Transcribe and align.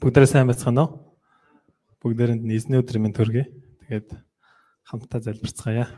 Бүгдээрээ 0.00 0.30
сайн 0.32 0.48
байцгаана 0.48 0.88
уу? 0.88 1.12
Бүгдээрэнд 2.00 2.48
эзний 2.48 2.80
өдрийн 2.80 3.04
мэнд 3.04 3.16
төргий. 3.20 3.46
Тэгээд 3.84 4.16
хамтдаа 4.88 5.20
залбирцгаая. 5.20 5.92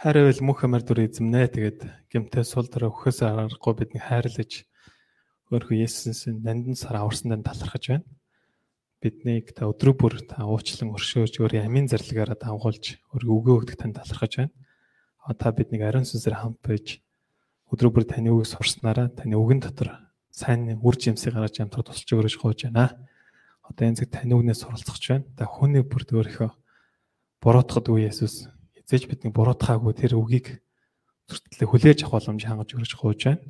Хайрvel 0.00 0.40
мөнх 0.40 0.64
амар 0.64 0.80
дүр 0.80 1.04
эзэмнэ. 1.04 1.52
Тэгээд 1.52 1.80
гимтэй 2.08 2.48
сул 2.48 2.64
дараа 2.64 2.88
өхөөс 2.88 3.20
аргагүй 3.28 3.74
бидний 3.76 4.00
хайрлаж 4.00 4.64
өөрхөн 5.52 5.84
Есүсийн 5.84 6.40
нандин 6.40 6.80
сар 6.80 6.96
аварсан 6.96 7.36
дан 7.36 7.44
талархаж 7.44 7.92
байна. 7.92 8.08
Биднийг 9.04 9.52
та 9.52 9.68
өдрөг 9.68 10.00
бүр 10.00 10.24
та 10.24 10.48
уучлан 10.48 10.96
өршөөж 10.96 11.44
өөрийн 11.44 11.68
амийн 11.68 11.92
зарлагаараа 11.92 12.40
давгуулж 12.40 12.96
өөрийн 13.12 13.32
үгээ 13.36 13.54
өгдөг 13.60 13.76
тань 13.76 13.92
талархаж 13.92 14.32
байна. 14.40 14.52
Та 15.36 15.52
биднийг 15.52 15.84
ариун 15.84 16.08
сүнсээр 16.08 16.40
хамт 16.40 16.64
байж 16.64 17.03
өдрөг 17.72 17.92
бүр 17.94 18.04
таны 18.04 18.34
үгийг 18.34 18.50
сурснараа 18.50 19.08
таны 19.14 19.38
үгэн 19.38 19.60
дотор 19.64 19.88
сайн 20.34 20.76
үр 20.82 20.96
жимсийг 20.98 21.34
гаргаж 21.38 21.62
амтрах 21.62 21.86
тусалж 21.86 22.10
өгөөж 22.10 22.36
хоож 22.42 22.60
байна. 22.66 22.98
Одоо 23.62 23.88
энэ 23.88 24.02
цаг 24.02 24.10
тань 24.10 24.34
үгнээс 24.34 24.66
суралцах 24.66 24.98
байна. 24.98 25.24
Та 25.38 25.46
хүний 25.46 25.86
бүрд 25.86 26.10
өөрийнхөө 26.12 26.50
буруутгадаг 27.40 27.96
Есүс 28.02 28.50
эзэж 28.84 29.08
бидний 29.08 29.32
буруутгаагүй 29.32 29.94
тэр 29.94 30.18
үгийг 30.18 30.60
зүртлээ 31.30 31.68
хүлээж 31.70 31.98
авах 32.04 32.26
боломж 32.26 32.42
хангаж 32.44 32.70
өгөөж 32.74 32.92
хоож 32.98 33.20
байна. 33.24 33.46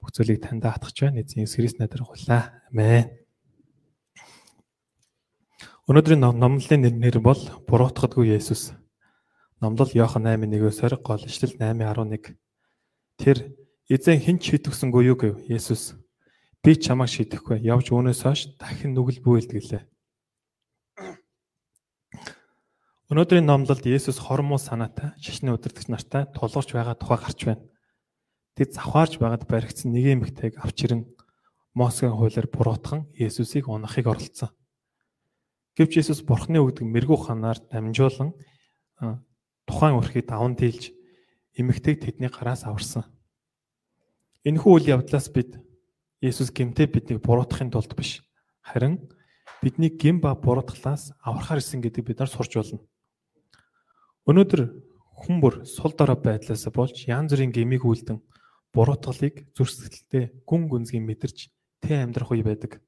Бүх 0.00 0.10
зүйлийг 0.10 0.42
танд 0.42 0.66
даатгах 0.66 0.96
байна. 0.98 1.22
Эзэн 1.22 1.46
Есүс 1.46 1.56
Христ 1.60 1.78
надрах 1.78 2.10
хулаа. 2.10 2.50
Амен. 2.72 3.12
Өнөөдрийн 5.86 6.22
номлолын 6.22 6.88
нэр 6.98 7.20
бол 7.22 7.38
буруутгадгүй 7.68 8.34
Есүс. 8.34 8.74
Номлол 9.62 9.94
Иохан 9.94 10.26
8:1-өөс 10.26 11.02
гол 11.06 11.22
ишлэл 11.22 11.54
8:11. 11.60 12.41
Тэр 13.18 13.56
эзэн 13.88 14.20
хэн 14.20 14.38
ч 14.38 14.56
хитгсэнгүй 14.56 15.12
юу 15.12 15.16
гэв 15.18 15.34
Есүс. 15.50 15.98
Би 16.62 16.78
чамайг 16.78 17.10
шидэхгүй. 17.10 17.60
Явж 17.66 17.90
өөнөөс 17.90 18.22
хойш 18.22 18.54
дахин 18.56 18.94
нүгэл 18.94 19.20
бүэлдгэлээ. 19.24 19.82
Өнөөдрийн 23.12 23.44
номлолд 23.44 23.84
Есүс 23.84 24.16
хормоо 24.16 24.56
санаатай 24.56 25.12
шашны 25.20 25.52
удирдагч 25.52 25.92
нартай 25.92 26.24
тулгарч 26.32 26.72
байгаа 26.72 26.96
тухай 26.96 27.20
гарч 27.20 27.40
байна. 27.44 27.64
Тэд 28.56 28.72
завхаарч 28.72 29.20
байгаад 29.20 29.44
баригдсан 29.44 29.92
нэг 29.92 30.16
эмэгтэйг 30.16 30.56
авч 30.56 30.88
ирэн 30.88 31.02
Мосегийн 31.76 32.16
хуулиар 32.16 32.48
буруутхан 32.48 33.12
Есүсийг 33.12 33.68
унахыг 33.68 34.08
оролцсон. 34.08 34.56
Гэвч 35.76 36.00
Есүс 36.00 36.24
Бурхны 36.24 36.60
өгдөг 36.60 36.84
мэрэгүү 36.88 37.18
ханаар 37.28 37.60
дамжуулан 37.68 38.32
тухайн 39.68 39.96
өрхийг 39.96 40.28
даван 40.28 40.56
дийлж 40.56 40.92
эмэгтэйг 41.56 42.00
тэдний 42.00 42.30
гараас 42.32 42.64
аварсан. 42.64 43.04
Энэхүү 44.44 44.72
үйл 44.72 44.92
явдлаас 44.98 45.28
бид 45.30 45.58
Есүс 46.22 46.54
гэмтээ 46.54 46.86
биднийг 46.86 47.18
буруутгахын 47.18 47.74
тулд 47.74 47.92
биш. 47.98 48.22
Харин 48.62 49.10
бидний 49.62 49.90
гэм 49.90 50.22
ба 50.22 50.34
буруутгалаас 50.38 51.12
аврахаар 51.18 51.58
исэн 51.58 51.82
гэдэг 51.82 52.06
бид 52.06 52.18
нар 52.22 52.30
сурч 52.30 52.54
болно. 52.54 52.78
Өнөөдөр 54.30 54.70
хүмүүр 55.26 55.66
сул 55.66 55.92
дорой 55.98 56.18
байдлаас 56.18 56.62
болж 56.70 57.06
янз 57.10 57.34
бүрийн 57.34 57.50
гэмийг 57.50 57.82
үлдэн 57.82 58.22
буруутгалыг 58.70 59.50
зүрсгэлтэй 59.54 60.30
гүн 60.46 60.70
гүнзгий 60.70 61.02
мэдэрч 61.02 61.50
тэ 61.82 62.06
амьдрах 62.06 62.30
үе 62.30 62.46
байдаг. 62.46 62.78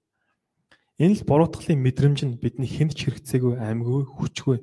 Энэ 1.02 1.18
л 1.18 1.26
буруутгалын 1.26 1.82
мэдрэмж 1.82 2.20
нь 2.22 2.38
бидний 2.38 2.70
хүнд 2.70 2.94
ч 2.94 3.10
хэрэгцээгүй 3.10 3.58
аймгүй 3.58 4.06
хүчгүй 4.14 4.58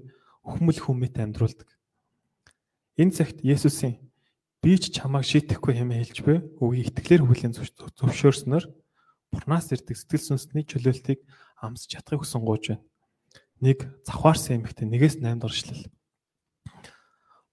өхмөл 0.48 0.80
хүмэт 0.80 1.20
амьдруулдаг. 1.20 1.68
Энэ 3.02 3.18
цагт 3.18 3.42
Есүсийн 3.42 3.98
би 4.62 4.78
ч 4.78 4.94
чамайг 4.94 5.26
шийтгэхгүй 5.26 5.74
хэмээн 5.74 6.06
хэлж 6.06 6.18
буй 6.22 6.38
үгийг 6.62 6.94
итгэлээр 6.94 7.26
хүлээн 7.26 7.54
зөвшөөрснөөр 7.98 8.66
Бурханаас 9.34 9.74
ирдэг 9.74 9.98
сэтгэл 9.98 10.38
сүнсний 10.38 10.62
чөлөөлтийг 10.70 11.26
амсч 11.66 11.98
чадахыг 11.98 12.22
хүсэн 12.22 12.46
гооч 12.46 12.78
байна. 12.78 12.86
Нэг 13.58 13.90
завхаарсан 14.06 14.62
эмэгтэй 14.62 14.86
нэгээс 14.86 15.18
8 15.18 15.42
дахь 15.42 15.50
ишлэл. 15.50 15.90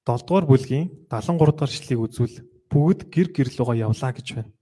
7 0.05 0.29
дугаар 0.29 0.45
бүлгийн 0.45 1.09
73 1.09 1.57
дахь 1.57 1.73
ишлэлийг 1.73 2.05
үзвэл 2.05 2.37
бүгд 2.69 3.01
гэр 3.09 3.29
гэр 3.33 3.49
лугаа 3.57 3.77
явлаа 3.89 4.13
гэж 4.13 4.29
байна. 4.37 4.53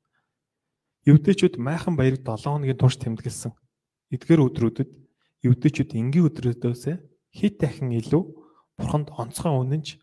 Евдэчүүд 1.03 1.59
майхан 1.59 1.99
баярыг 1.99 2.23
7 2.23 2.47
хоногийн 2.47 2.79
турш 2.79 2.95
тэмдэглэсэн. 3.03 3.51
Эдгээр 4.15 4.45
өдрүүдэд 4.55 4.91
евдэчүүд 5.51 5.91
энгийн 5.99 6.31
өдрөөдөөс 6.31 6.85
хэд 7.35 7.55
дахин 7.59 7.91
илүү 7.91 8.23
бурханд 8.79 9.11
онцгой 9.19 9.51
үнэнч 9.51 9.99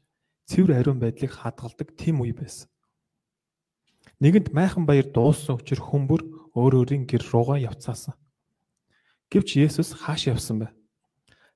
цэвэр 0.49 0.79
ариун 0.79 0.99
байдлыг 0.99 1.31
хадгалдаг 1.31 1.95
тийм 1.95 2.21
үе 2.21 2.33
байсан. 2.33 2.69
Нэгэнт 4.19 4.51
майхан 4.53 4.85
баяр 4.85 5.07
дууссан 5.11 5.59
учраас 5.59 5.83
хүмүүр 5.83 6.21
өөр 6.55 6.73
өөрийн 6.83 7.03
гэр 7.07 7.23
руугаа 7.31 7.59
явцаасан. 7.59 8.15
Гэвч 9.31 9.57
Есүс 9.57 9.97
хааш 9.97 10.29
явсан 10.29 10.63
бэ? 10.63 10.67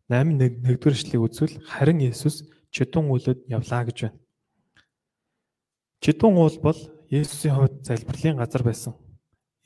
8:1-р 0.09 0.93
эшлэгийг 0.95 1.23
үзвэл 1.23 1.55
харин 1.67 1.99
Есүс 2.01 2.47
чидун 2.71 3.11
уулад 3.11 3.43
явлаа 3.47 3.83
гэж 3.85 3.97
байна. 4.07 4.19
Чидун 6.01 6.39
уул 6.39 6.57
бол 6.63 6.79
Есүсийн 7.11 7.55
хувьд 7.55 7.85
залбирлын 7.87 8.39
газар 8.39 8.63
байсан. 8.63 8.93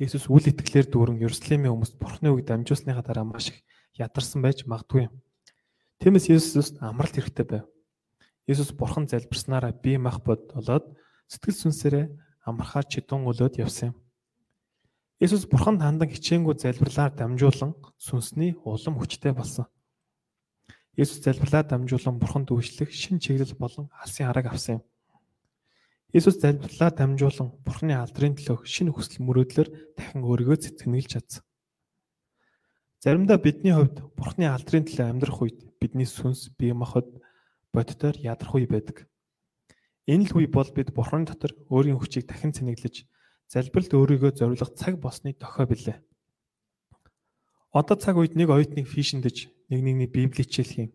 Есүс 0.01 0.29
үл 0.29 0.45
итгэлээр 0.49 0.89
дүүрэн 0.89 1.21
Ерүслэмийн 1.21 1.73
хүмүүст 1.73 1.95
Бурхны 2.01 2.33
үг 2.33 2.45
дамжуулсныхаа 2.45 3.05
дараа 3.05 3.25
маш 3.25 3.53
их 3.53 3.61
ядарсан 3.97 4.41
байж 4.41 4.65
магадгүй. 4.65 5.09
Тиймээс 6.01 6.29
Есүс 6.29 6.81
амралт 6.81 7.13
хэрэгтэй 7.17 7.45
байв. 7.45 7.65
Есүс 8.47 8.73
бурхан 8.73 9.05
залбирснараа 9.07 9.73
бие 9.73 9.97
мах 10.01 10.23
бодолоод 10.25 10.85
сэтгэл 11.27 11.57
сүнсээрээ 11.61 12.05
амархаа 12.45 12.83
чидун 12.83 13.29
өлөөд 13.29 13.61
явсан 13.61 13.93
юм. 13.93 13.97
Есүс 15.21 15.45
бурханд 15.45 15.85
хандан 15.85 16.09
хичээнгүү 16.09 16.57
залбирлаар 16.57 17.13
дамжуулан 17.13 17.77
сүнсний 18.01 18.57
улам 18.65 18.97
хүчтэй 18.97 19.37
болсон. 19.37 19.69
Есүс 20.97 21.21
залбирлаар 21.21 21.69
дамжуулан 21.69 22.17
бурханд 22.17 22.49
үйлчлэх 22.49 22.89
шин 22.89 23.21
чиглэл 23.21 23.53
болон 23.53 23.93
алсын 24.01 24.25
харааг 24.25 24.49
авсан 24.49 24.81
юм. 24.81 24.83
Есүс 26.11 26.41
залбирлаар 26.41 26.97
дамжуулан 26.97 27.53
бурхны 27.61 27.93
алдрын 27.95 28.33
төлөө 28.33 28.65
шин 28.65 28.89
хүсэл 28.89 29.21
мөрөөдлөөр 29.21 29.69
дахин 29.95 30.25
өөрийгөө 30.25 30.57
цэцгэнэлж 30.57 31.07
чадсан. 31.13 31.45
Заримдаа 32.99 33.37
бидний 33.37 33.71
хувьд 33.77 34.01
бурхны 34.17 34.49
алдрын 34.49 34.89
төлөө 34.89 35.07
амьдрах 35.07 35.39
үед 35.39 35.63
бидний 35.79 36.09
сүнс 36.09 36.51
бие 36.57 36.73
махбод 36.75 37.07
боддоор 37.73 38.15
ядрах 38.19 38.55
үе 38.55 38.67
байдаг. 38.67 39.07
Энэ 40.07 40.31
л 40.31 40.43
үе 40.43 40.47
бол 40.47 40.69
бид 40.75 40.91
Бурхны 40.91 41.25
дотор 41.25 41.55
өөрийн 41.71 41.99
хүчийг 41.99 42.27
дахин 42.27 42.51
цэнэглэж 42.51 43.07
залбиралд 43.51 43.91
өөрийгөө 43.95 44.31
зориулах 44.35 44.71
цаг 44.75 44.99
болсны 44.99 45.35
дохой 45.35 45.67
билээ. 45.67 45.97
Одоо 47.71 47.95
цаг 47.95 48.19
үед 48.19 48.35
нэг 48.35 48.51
оюутныг 48.51 48.87
фишэндэж 48.87 49.47
нэг 49.71 49.79
нэгний 49.79 50.09
Библийг 50.11 50.47
хичээлхийн 50.47 50.91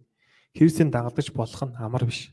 Христийн 0.56 0.92
дагалдаж 0.92 1.32
болох 1.32 1.62
нь 1.68 1.76
амар 1.76 2.04
биш. 2.04 2.32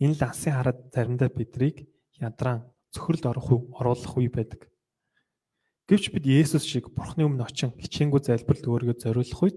Энэ 0.00 0.16
л 0.16 0.24
алсын 0.28 0.56
хараад 0.56 0.92
заримдаа 0.92 1.28
бидрийг 1.32 1.88
ядраан 2.20 2.68
цөхрөлд 2.92 3.24
орох 3.28 3.48
уу 3.52 3.60
оруулах 3.76 4.16
үе 4.16 4.28
байдаг. 4.28 4.68
Гэвч 5.88 6.12
бид 6.12 6.24
Есүс 6.28 6.64
шиг 6.68 6.92
Бурхны 6.92 7.24
өмнө 7.24 7.48
очин 7.48 7.72
хичээнгүү 7.76 8.20
залбиралд 8.24 8.68
өөрийгөө 8.68 8.96
зориулах 9.00 9.40
үед 9.40 9.56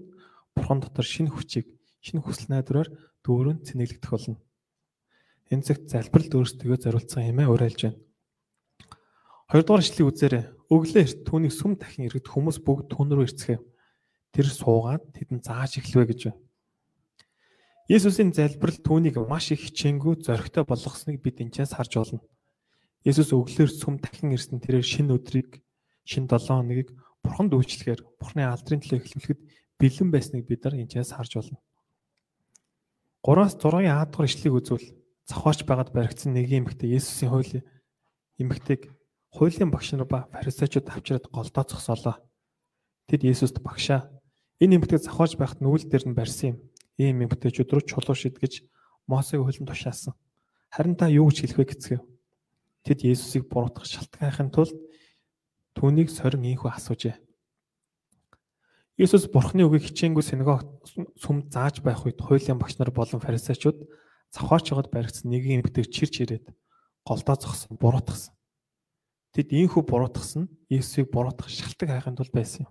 Бурхан 0.56 0.80
дотор 0.80 1.04
шинэ 1.04 1.32
хүчийг, 1.32 1.68
шинэ 2.02 2.20
хүсэл 2.22 2.50
найдвараар 2.50 2.90
дүүрэн 3.22 3.62
цэнэглэгдэх 3.62 4.10
болно. 4.10 4.38
Энэ 5.54 5.62
цагт 5.62 5.86
залбиралд 5.86 6.32
өөрсдөө 6.34 6.76
зориулсан 6.82 7.22
хэмээн 7.30 7.52
уриалж 7.54 7.80
байна. 7.86 7.98
Хоёрдугаар 9.52 9.84
ишлэгийг 9.84 10.08
үзээрэй. 10.10 10.44
Өглөө 10.72 11.02
эрт 11.04 11.20
түүнийг 11.28 11.52
сүм 11.52 11.76
дахин 11.76 12.08
иргэд 12.08 12.26
хүмүүс 12.26 12.58
бүгд 12.64 12.88
түүн 12.88 13.08
рүү 13.12 13.26
ирцгээв. 13.28 13.60
Тэр 14.32 14.46
суугаад 14.48 15.12
тэдэнд 15.12 15.44
зааж 15.44 15.76
эхлэвэ 15.76 16.08
гэж 16.08 16.20
байна. 16.32 16.40
Есүсийн 17.92 18.32
залбирал 18.32 18.80
түүнийг 18.80 19.20
маш 19.28 19.52
их 19.52 19.68
хичээнгүү 19.68 20.24
зоригтой 20.24 20.64
болгосныг 20.64 21.20
бид 21.20 21.44
энэчээс 21.44 21.76
харж 21.76 22.00
болно. 22.00 22.24
Есүс 23.04 23.36
өглөөр 23.36 23.68
сүм 23.68 24.00
дахин 24.00 24.32
ирсэн 24.32 24.62
тэрээр 24.62 24.86
шинэ 24.86 25.12
өдрийг, 25.12 25.60
шинэ 26.08 26.32
7 26.32 26.48
хоногийг 26.48 26.88
Бурханд 27.20 27.52
үйлчлэхээр 27.52 28.00
Бурхны 28.16 28.48
алдрын 28.48 28.80
төлөө 28.80 29.04
эхлүүлэхэд 29.04 29.40
бэлэн 29.76 30.08
байсныг 30.08 30.48
бид 30.48 30.64
нар 30.64 30.80
энэчээс 30.80 31.12
харж 31.12 31.32
болно. 31.36 31.58
3-аас 33.22 33.54
6-ын 33.54 33.86
А 33.86 34.02
дугаар 34.02 34.26
ишлэгийг 34.26 34.58
үзвэл 34.58 34.86
завхаарч 35.30 35.62
байгаад 35.62 35.94
баригдсан 35.94 36.34
нэг 36.34 36.50
эмэгтэй 36.50 36.98
Есүсийн 36.98 37.30
хуулийн 37.30 37.64
эмэгтэйг 38.42 38.90
хуулийн 39.30 39.70
багш 39.70 39.94
нар 39.94 40.10
ба 40.10 40.26
фарисеучуд 40.34 40.90
авчираад 40.90 41.30
голдоо 41.30 41.62
зогсоолоо. 41.62 42.18
Тэд 43.06 43.22
Есүст 43.22 43.62
багшаа 43.62 44.10
энэ 44.58 44.82
эмэгтэй 44.82 44.98
завхаарч 45.06 45.38
байхад 45.38 45.62
нүгэл 45.62 45.86
дээр 45.86 46.04
нь 46.10 46.18
барьсан 46.18 46.48
юм. 46.50 46.56
Ийм 46.98 47.22
эмэгтэйчүүд 47.22 47.70
рүү 47.70 47.82
чулуу 47.86 48.18
шидгэж 48.18 48.66
Мосегийн 49.06 49.46
хуулинд 49.46 49.70
тушаасан. 49.70 50.18
Харин 50.74 50.98
та 50.98 51.06
юу 51.06 51.30
гэж 51.30 51.46
хэлэх 51.46 51.58
вэ 51.62 51.66
гэцгээв. 51.70 52.02
Тэд 52.82 52.98
Есүсийг 53.06 53.46
буруутгах 53.46 53.86
шалтгаанхын 53.86 54.50
тулд 54.50 54.74
түүнийг 55.78 56.10
сорин 56.10 56.42
ийхүү 56.42 56.74
асуужээ. 56.74 57.16
Иесус 59.02 59.26
Бурхны 59.26 59.66
үгийг 59.66 59.90
хичээнгүү 59.90 60.22
синагог 60.22 60.62
сүм 61.18 61.50
зааж 61.50 61.82
байх 61.82 62.06
үед 62.06 62.22
хуулийн 62.22 62.54
багш 62.54 62.78
нар 62.78 62.94
болон 62.94 63.18
фарисеучуд 63.18 63.82
завхаарч 64.30 64.70
байгаад 64.70 64.94
баригдсан 64.94 65.26
нэгэн 65.26 65.58
эмэгтэйг 65.58 65.90
чирч 65.90 66.22
ирээд 66.22 66.46
голдоо 67.02 67.34
зогсон, 67.34 67.82
буруутгасан. 67.82 68.30
Тэд 69.34 69.50
ийхүү 69.50 69.82
буруутгасан 69.90 70.46
Есүсийг 70.70 71.10
буруутгах 71.10 71.50
шалтгаан 71.50 71.98
хайхын 71.98 72.14
тулд 72.14 72.30
байсан 72.30 72.70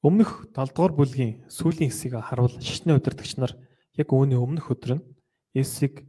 Өмнөх 0.00 0.48
7 0.56 0.72
дугаар 0.72 0.96
бүлгийн 0.96 1.44
сүүлийн 1.52 1.92
хэсгийг 1.92 2.16
харуул 2.16 2.56
шишний 2.56 2.96
удирдагч 2.96 3.36
нар 3.36 3.52
яг 4.00 4.08
үүний 4.08 4.40
өмнөх 4.40 4.72
өдөр 4.72 4.96
нь 4.96 5.06
Есүсийг 5.52 6.08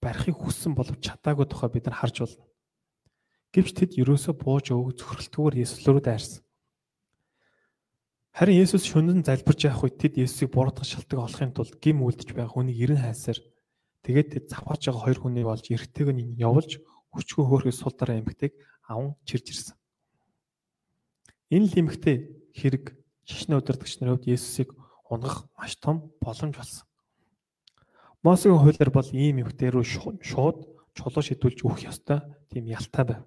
барихыг 0.00 0.40
хүссэн 0.40 0.72
боловч 0.72 1.12
чадаагүй 1.12 1.44
тухай 1.44 1.68
бид 1.68 1.92
нар 1.92 2.00
харж 2.00 2.24
байна. 2.24 2.40
Гэвч 3.52 3.76
тэд 3.76 3.90
ерөөсөө 4.00 4.32
бууж 4.32 4.72
өөг 4.72 4.96
зөвхөрлөлтгүйгээр 4.96 5.60
Есүс 5.60 5.84
рүү 5.84 6.00
дайрсан. 6.00 6.43
Харин 8.34 8.64
Есүс 8.66 8.82
шөнөн 8.90 9.22
залбирч 9.22 9.62
явах 9.70 9.86
үед 9.86 9.94
тэд 10.02 10.18
Есүсийг 10.18 10.50
буруутгах 10.50 10.82
шалтгаан 10.82 11.22
олохын 11.22 11.54
тулд 11.54 11.78
гим 11.78 12.02
үлдэж 12.02 12.34
байгаа 12.34 12.50
хүнийг 12.50 12.82
эрен 12.82 12.98
хайсаар 12.98 13.38
тэгээд 14.02 14.28
тэд 14.34 14.44
завхаарч 14.50 14.90
байгаа 14.90 15.02
хоёр 15.06 15.18
хүнийг 15.22 15.46
олж 15.46 15.70
эргэтэйг 15.70 16.10
нь 16.10 16.34
явуулж 16.42 16.82
хүчгүй 17.14 17.44
хөөрхөс 17.46 17.78
сул 17.78 17.94
дараа 17.94 18.18
эмгтэйг 18.18 18.58
аван 18.90 19.14
чирж 19.22 19.46
ирсэн. 19.54 19.78
Энэ 21.54 21.70
л 21.70 21.78
эмгтэй 21.78 22.16
хэрэг 22.58 22.98
шишний 23.22 23.54
удирдагч 23.54 24.02
нарын 24.02 24.18
хувьд 24.18 24.26
Есүсийг 24.26 24.74
унгах 25.06 25.46
маш 25.54 25.78
том 25.78 26.10
боломж 26.18 26.58
болсон. 26.58 26.90
Мосегийн 28.18 28.58
хуулиар 28.58 28.90
бол 28.90 29.10
ийм 29.14 29.46
эмгтэй 29.46 29.70
рүү 29.70 29.86
шууд 30.26 30.58
чулуу 30.98 31.22
шидүүлж 31.22 31.62
өгөх 31.62 31.86
ёстой 31.86 32.18
тийм 32.50 32.66
ялтай 32.66 33.06
байв. 33.06 33.22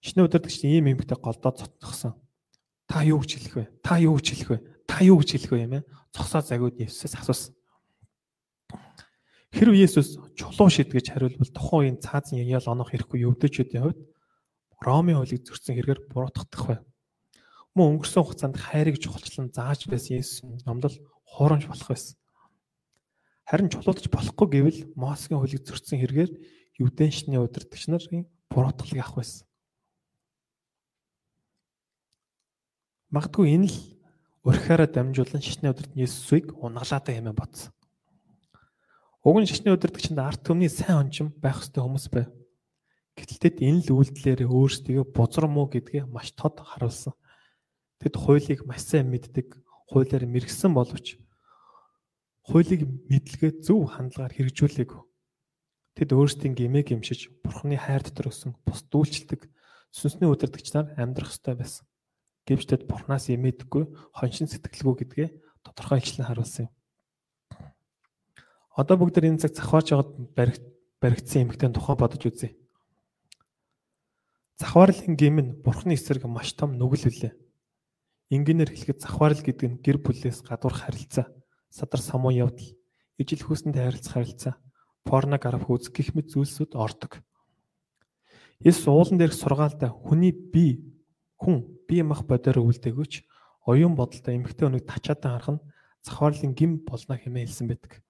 Шишний 0.00 0.24
удирдагч 0.24 0.64
ийм 0.64 0.88
эмгтэй 0.88 1.20
голдоод 1.20 1.60
цотгосон 1.60 2.16
Та 2.90 3.06
юу 3.06 3.22
гэж 3.22 3.30
хэлэх 3.38 3.54
вэ? 3.54 3.64
Та 3.86 4.02
юу 4.02 4.18
гэж 4.18 4.26
хэлэх 4.34 4.50
вэ? 4.50 4.58
Та 4.90 4.98
юу 5.06 5.22
гэж 5.22 5.30
хэлэх 5.38 5.52
вэ 5.54 5.62
юм 5.62 5.74
ээ? 5.78 5.86
Цогсоо 6.10 6.42
загууд 6.42 6.74
Есүсээс 6.74 7.22
асуусан. 7.22 7.54
Хэрв 9.54 9.74
Есүс 9.78 10.18
чулуу 10.34 10.66
шидгэж 10.66 11.14
хариулбал 11.14 11.54
тухайн 11.54 11.94
үеийн 11.94 12.02
цаазын 12.02 12.42
ял 12.42 12.66
онох 12.66 12.90
хэрэггүй 12.90 13.22
өвдөчүүдийн 13.30 13.82
хувьд 13.86 14.00
Ромын 14.82 15.22
хуулийг 15.22 15.46
зөрчсөн 15.46 15.78
хэрэгээр 15.78 16.00
буруутгах 16.10 16.66
вэ? 16.66 16.76
Мөн 17.78 18.02
өнгөрсөн 18.02 18.26
хугацаанд 18.26 18.58
хайрыг 18.58 18.98
чухалчлан 18.98 19.54
зааж 19.54 19.86
байсан 19.86 20.18
Есүс 20.18 20.66
номдол 20.66 20.98
хуурамч 21.30 21.70
болох 21.70 21.94
байсан. 21.94 22.18
Харин 23.46 23.70
чулуудж 23.70 24.06
болохгүй 24.10 24.48
гэвэл 24.50 24.80
Мосегийн 24.98 25.38
хуулийг 25.38 25.62
зөрчсөн 25.66 25.98
хэрэгээр 25.98 26.32
Юдэн 26.78 27.10
шний 27.10 27.38
удирдагч 27.38 27.90
нарын 27.90 28.26
буруутгалыг 28.50 29.02
авах 29.02 29.22
байсан. 29.22 29.49
Магадгүй 33.10 33.58
энэ 33.58 33.66
л 33.66 33.78
урхиараа 34.46 34.86
дамжуулан 34.86 35.42
шишний 35.42 35.66
өдөрт 35.66 35.98
Есүсийг 35.98 36.54
унгалаатай 36.62 37.18
хэмээн 37.18 37.34
бодсон. 37.34 37.74
Уг 39.26 39.36
нь 39.42 39.50
шишний 39.50 39.74
өдөртөгчөнд 39.74 40.22
арт 40.22 40.46
түмний 40.46 40.70
сайн 40.70 41.10
ончим 41.10 41.34
байх 41.42 41.58
ёстой 41.58 41.82
хүмүүс 41.82 42.06
байв. 42.06 42.30
Гэтэл 43.18 43.42
тэд 43.42 43.56
энэ 43.66 43.82
л 43.82 43.98
үйлдэлээр 43.98 44.46
өөрсдөө 44.46 45.10
бузар 45.10 45.50
муу 45.50 45.66
гэдгээ 45.66 46.06
маш 46.06 46.30
тод 46.38 46.62
харуулсан. 46.62 47.18
Тэд 47.98 48.14
хуулийг 48.14 48.62
маш 48.62 48.86
сайн 48.86 49.10
мэддэг, 49.10 49.58
хуулиар 49.90 50.30
мэрэгсэн 50.30 50.70
боловч 50.70 51.18
хуулийг 52.46 52.86
мэдлэгээ 53.10 53.58
зөв 53.66 53.90
хандлагаар 53.90 54.38
хэрэгжүүлээгүй. 54.38 55.02
Тэд 55.98 56.14
өөрсдийн 56.14 56.54
гимээ 56.54 56.94
гимшиж, 56.94 57.34
Бурхны 57.42 57.74
хайр 57.74 58.06
дотор 58.06 58.30
өссөн 58.30 58.54
бус 58.62 58.86
дүүлчилдэг 58.86 59.50
сүнсний 59.90 60.30
өдөртөгч 60.30 60.78
нар 60.78 60.94
амьдрах 60.94 61.34
ёстой 61.34 61.58
байсан 61.58 61.89
гэвч 62.50 62.66
тэд 62.66 62.82
бурхнаас 62.90 63.30
имээдэггүй 63.30 63.84
хоншин 64.18 64.50
сэтгэлгүй 64.50 65.06
гэдгээ 65.06 65.28
тодорхой 65.62 66.02
ичлэн 66.02 66.26
харуулсан 66.26 66.66
юм. 66.66 66.74
Одоо 68.74 68.96
бүгд 68.98 69.22
энэ 69.22 69.46
цаг 69.46 69.54
байгаад 69.54 70.10
баригт 70.34 70.64
баригдсан 70.98 71.46
эмэгтэй 71.46 71.70
тухай 71.70 71.94
бодож 71.94 72.22
үзье. 72.26 72.58
Завхаарлын 74.58 75.16
гим 75.16 75.36
нь 75.40 75.54
бурхны 75.62 75.94
эсрэг 75.94 76.26
маш 76.28 76.52
том 76.52 76.76
нүгэл 76.76 77.08
үлээ. 77.08 77.32
Ингээнээр 78.34 78.70
хэлэхэд 78.70 79.00
завхаарл 79.00 79.40
гэдэг 79.40 79.66
нь 79.70 79.80
гэр 79.80 79.98
бүлээс 80.04 80.44
гадуур 80.44 80.76
харилцаа, 80.76 81.32
садар 81.72 82.02
самуу 82.04 82.30
явдал, 82.30 82.76
ижил 83.16 83.42
хүсэнд 83.42 83.80
харилцах 83.80 84.20
харилцаа, 84.20 84.54
порног 85.08 85.42
арах 85.42 85.66
үзэх 85.66 85.96
гэх 85.96 86.12
мэт 86.12 86.30
зүйлсүүд 86.30 86.76
ордог. 86.76 87.24
Есүс 88.60 88.86
уулан 88.92 89.16
дээрх 89.16 89.34
сургаалдаа 89.34 89.90
хүний 89.96 90.36
бие 90.36 90.84
хүн 91.40 91.64
бие 91.88 92.04
мах 92.04 92.28
бодоор 92.28 92.60
үлдээгөөч 92.60 93.24
оюун 93.64 93.96
бодолтой 93.96 94.36
эмгтэй 94.36 94.68
өнөг 94.68 94.84
тачаадан 94.84 95.32
харах 95.32 95.50
нь 95.56 95.64
захварлын 96.04 96.52
гим 96.52 96.84
болно 96.84 97.16
хэмээн 97.16 97.48
хэлсэн 97.48 97.66
байдаг. 97.68 98.04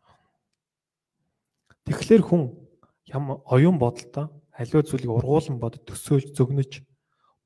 Тэгэхээр 1.87 2.23
хүн 2.27 2.59
ям 3.07 3.39
оюун 3.47 3.79
бодолтой 3.79 4.35
аливаа 4.51 4.83
зүйлийг 4.83 5.11
ургуулan 5.15 5.63
бод 5.63 5.79
төсөөлж 5.87 6.35
зөгнөж 6.35 6.83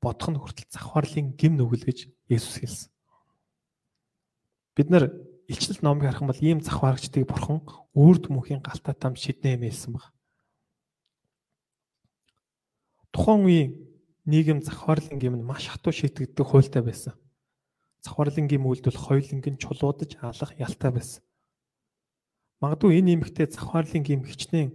бодох 0.01 0.29
нь 0.33 0.41
хүртэл 0.41 0.73
захварлын 0.73 1.37
гим 1.37 1.57
нүгэл 1.57 1.85
гэж 1.85 2.09
Есүс 2.29 2.57
хэлсэн. 2.61 2.89
Бид 4.73 4.89
нар 4.89 5.13
илчилт 5.47 5.81
номыг 5.81 6.09
харах 6.09 6.21
юм 6.21 6.29
бол 6.29 6.41
ийм 6.41 6.59
захварагчдыг 6.61 7.29
бурхан 7.29 7.61
үрд 7.93 8.29
мөхийн 8.33 8.61
галтаа 8.65 8.93
там 8.97 9.13
шиднэ 9.15 9.53
хэмээлсэн 9.55 9.93
баг. 9.93 10.09
Тухайн 13.13 13.45
үеийн 13.45 13.71
нийгэм 14.25 14.61
завхаарлын 14.65 15.19
гим 15.21 15.37
нь 15.37 15.45
маш 15.45 15.69
хатуу 15.69 15.93
шийтгдэг 15.93 16.45
хуйлтай 16.45 16.81
байсан. 16.81 17.13
Завхаарлын 18.01 18.49
гим 18.49 18.65
үйлдэл 18.65 18.97
хоёулангийн 18.97 19.57
чулуудаж 19.61 20.17
алах 20.21 20.51
ялтай 20.57 20.91
байсан. 20.91 21.21
Магадгүй 22.61 22.97
энэ 22.97 23.13
эмэгтэй 23.21 23.45
завхаарлын 23.53 24.03
гим 24.03 24.25
хичнээн 24.25 24.73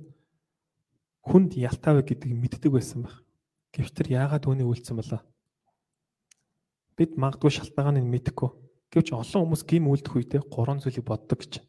хүнд 1.26 1.58
ялтай 1.58 1.92
вэ 1.98 2.02
гэдгийг 2.06 2.38
мэддэг 2.38 2.70
байсан 2.70 3.02
баг. 3.02 3.26
Гэвч 3.74 3.90
тэр 3.94 4.08
яагаад 4.14 4.46
үүнийг 4.46 4.70
үйлцсэн 4.70 4.96
болоо? 4.98 5.20
Бид 6.94 7.18
магадгүй 7.18 7.50
шалтгааныг 7.50 8.06
мэдэхгүй. 8.06 8.50
Гэвч 8.90 9.14
олон 9.14 9.46
хүмүүс 9.46 9.62
гим 9.66 9.90
үйлдэх 9.90 10.14
үедээ 10.14 10.42
гурван 10.50 10.82
зүйлийг 10.82 11.06
боддог 11.06 11.38
гэж. 11.38 11.62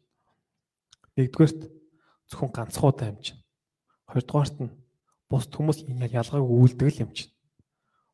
Нэгдүгээрт 1.14 1.70
зөвхөн 2.30 2.50
ганцхан 2.50 3.14
амж. 3.14 3.38
Хоёрдугаарт 4.10 4.56
нь 4.58 4.74
бусд 5.30 5.52
хүмүүс 5.54 5.86
энэ 5.86 6.10
ялгааг 6.10 6.42
үйлдэг 6.42 7.00
юм 7.00 7.10
чинь. 7.14 7.32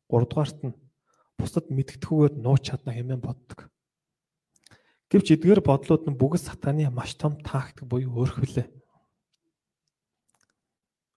3 0.09 0.25
дугаарт 0.25 0.59
нь 0.65 0.73
бусдад 1.37 1.69
мэдгэдэхгүйгээр 1.71 2.33
нууч 2.41 2.61
чадна 2.67 2.91
хэмээн 2.97 3.21
боддог. 3.23 3.69
Гэвч 5.09 5.37
эдгээр 5.37 5.61
бодлууд 5.63 6.03
нь 6.09 6.19
бүгд 6.19 6.41
сатаны 6.49 6.89
маш 6.89 7.15
том 7.15 7.37
тактик 7.39 7.85
буюу 7.87 8.25
өөрхвөлээ. 8.25 8.67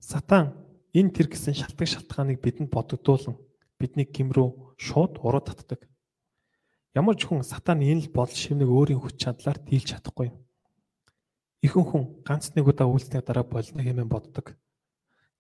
Сатан 0.00 0.56
энэ 0.93 1.12
тэр 1.12 1.29
гэсэн 1.33 1.56
шалтгаан 1.56 1.93
шалтгааныг 1.93 2.39
бидэнд 2.41 2.73
бодогдуулан 2.73 3.37
бидний 3.81 4.09
гим 4.09 4.33
рүү 4.33 4.76
шууд 4.81 5.21
уруу 5.21 5.45
татдаг. 5.45 5.85
Ямар 6.97 7.16
ч 7.16 7.28
хүн 7.28 7.45
сатан 7.45 7.85
энэ 7.85 8.09
л 8.09 8.14
бодол 8.14 8.37
шивнэг 8.37 8.69
өөрийн 8.69 9.00
хүч 9.00 9.16
чадлаар 9.21 9.61
дийлж 9.61 9.93
чадахгүй. 9.97 10.33
Ихэнх 11.64 11.88
хүн 11.93 12.05
ганц 12.25 12.52
нэг 12.57 12.69
удаа 12.69 12.88
үйлснээ 12.88 13.23
дараа 13.25 13.45
болно 13.45 13.81
хэмээн 13.81 14.09
боддог. 14.09 14.57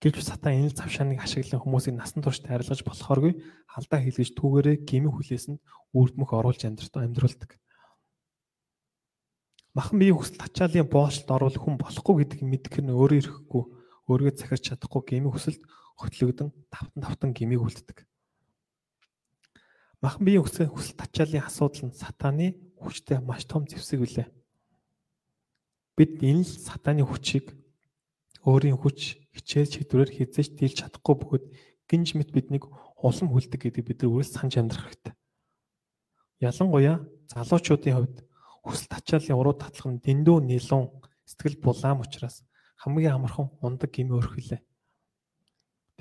Гэвч 0.02 0.18
сатан 0.26 0.58
энэ 0.58 0.74
завшааныг 0.74 1.22
ашиглан 1.22 1.62
хүмүүсийг 1.62 1.94
насан 1.94 2.26
турш 2.26 2.42
тайрлаж 2.42 2.82
болохооргүй 2.82 3.38
алдаа 3.70 4.02
хийлгэж 4.02 4.34
түүгээрээ 4.34 4.76
гимэн 4.82 5.14
хүлээсэнд 5.14 5.62
үрдмөх 5.94 6.34
оруулж 6.34 6.66
амьдртаа 6.66 7.06
амьдруулдаг. 7.06 7.54
Махан 9.78 10.02
биеийн 10.02 10.18
хүсэл 10.18 10.42
тачаалын 10.42 10.90
боолшолд 10.90 11.30
оруул 11.30 11.54
хүн 11.54 11.78
болохгүй 11.78 12.26
гэдгийг 12.26 12.42
мэдэх 12.50 12.82
нь 12.82 12.90
өөрөө 12.90 13.18
ирэхгүй 13.22 13.62
өөрийгөө 14.10 14.34
захирч 14.42 14.74
чадахгүй 14.74 15.02
гимэн 15.06 15.30
хүсэлд 15.30 15.62
хөтлөгдөн 16.02 16.50
тавтан 16.66 17.00
тавтан 17.06 17.30
гимийг 17.30 17.62
үлддэг. 17.62 18.02
Махан 20.02 20.26
биеийн 20.26 20.42
хүсэл 20.42 20.66
хүсэл 20.66 20.98
тачаалын 20.98 21.46
асуудал 21.46 21.88
нь 21.88 21.94
сатаны 21.94 22.58
хүчтэй 22.82 23.22
маш 23.22 23.46
том 23.46 23.70
зэвсэг 23.70 24.02
үлээ. 24.02 24.28
Бид 25.94 26.18
энэ 26.18 26.42
л 26.42 26.52
сатаны 26.58 27.06
хүчийг 27.06 27.54
өөрийн 28.42 28.78
хүч 28.78 29.22
хичээл 29.34 29.70
шийдвэрээр 29.70 30.10
хязгаарч 30.12 30.50
дийлж 30.58 30.76
чадахгүй 30.82 31.14
бөгөөд 31.18 31.44
гинж 31.86 32.08
мэт 32.18 32.30
биднийг 32.34 32.66
улам 32.98 33.28
хүлдэг 33.30 33.60
гэдэг 33.70 33.84
бид 33.86 33.98
нар 34.02 34.10
үргэлж 34.10 34.32
санаж 34.34 34.54
амьдрах 34.58 34.86
хэрэгтэй. 34.90 35.14
Ялангуяа 36.42 36.96
залуучуудын 37.30 37.94
хувьд 37.94 38.16
хүсэл 38.66 38.90
тачаалын 38.90 39.38
уруу 39.38 39.54
татлах 39.54 39.94
нь 39.94 40.02
дэндүү 40.02 40.38
нилуун 40.42 40.90
сэтгэл 41.26 41.62
булаам 41.62 42.02
учраас 42.02 42.42
хамгийн 42.82 43.14
амархан 43.14 43.50
ундаг 43.62 43.90
гэмээ 43.94 44.18
өрхөлээ. 44.18 44.60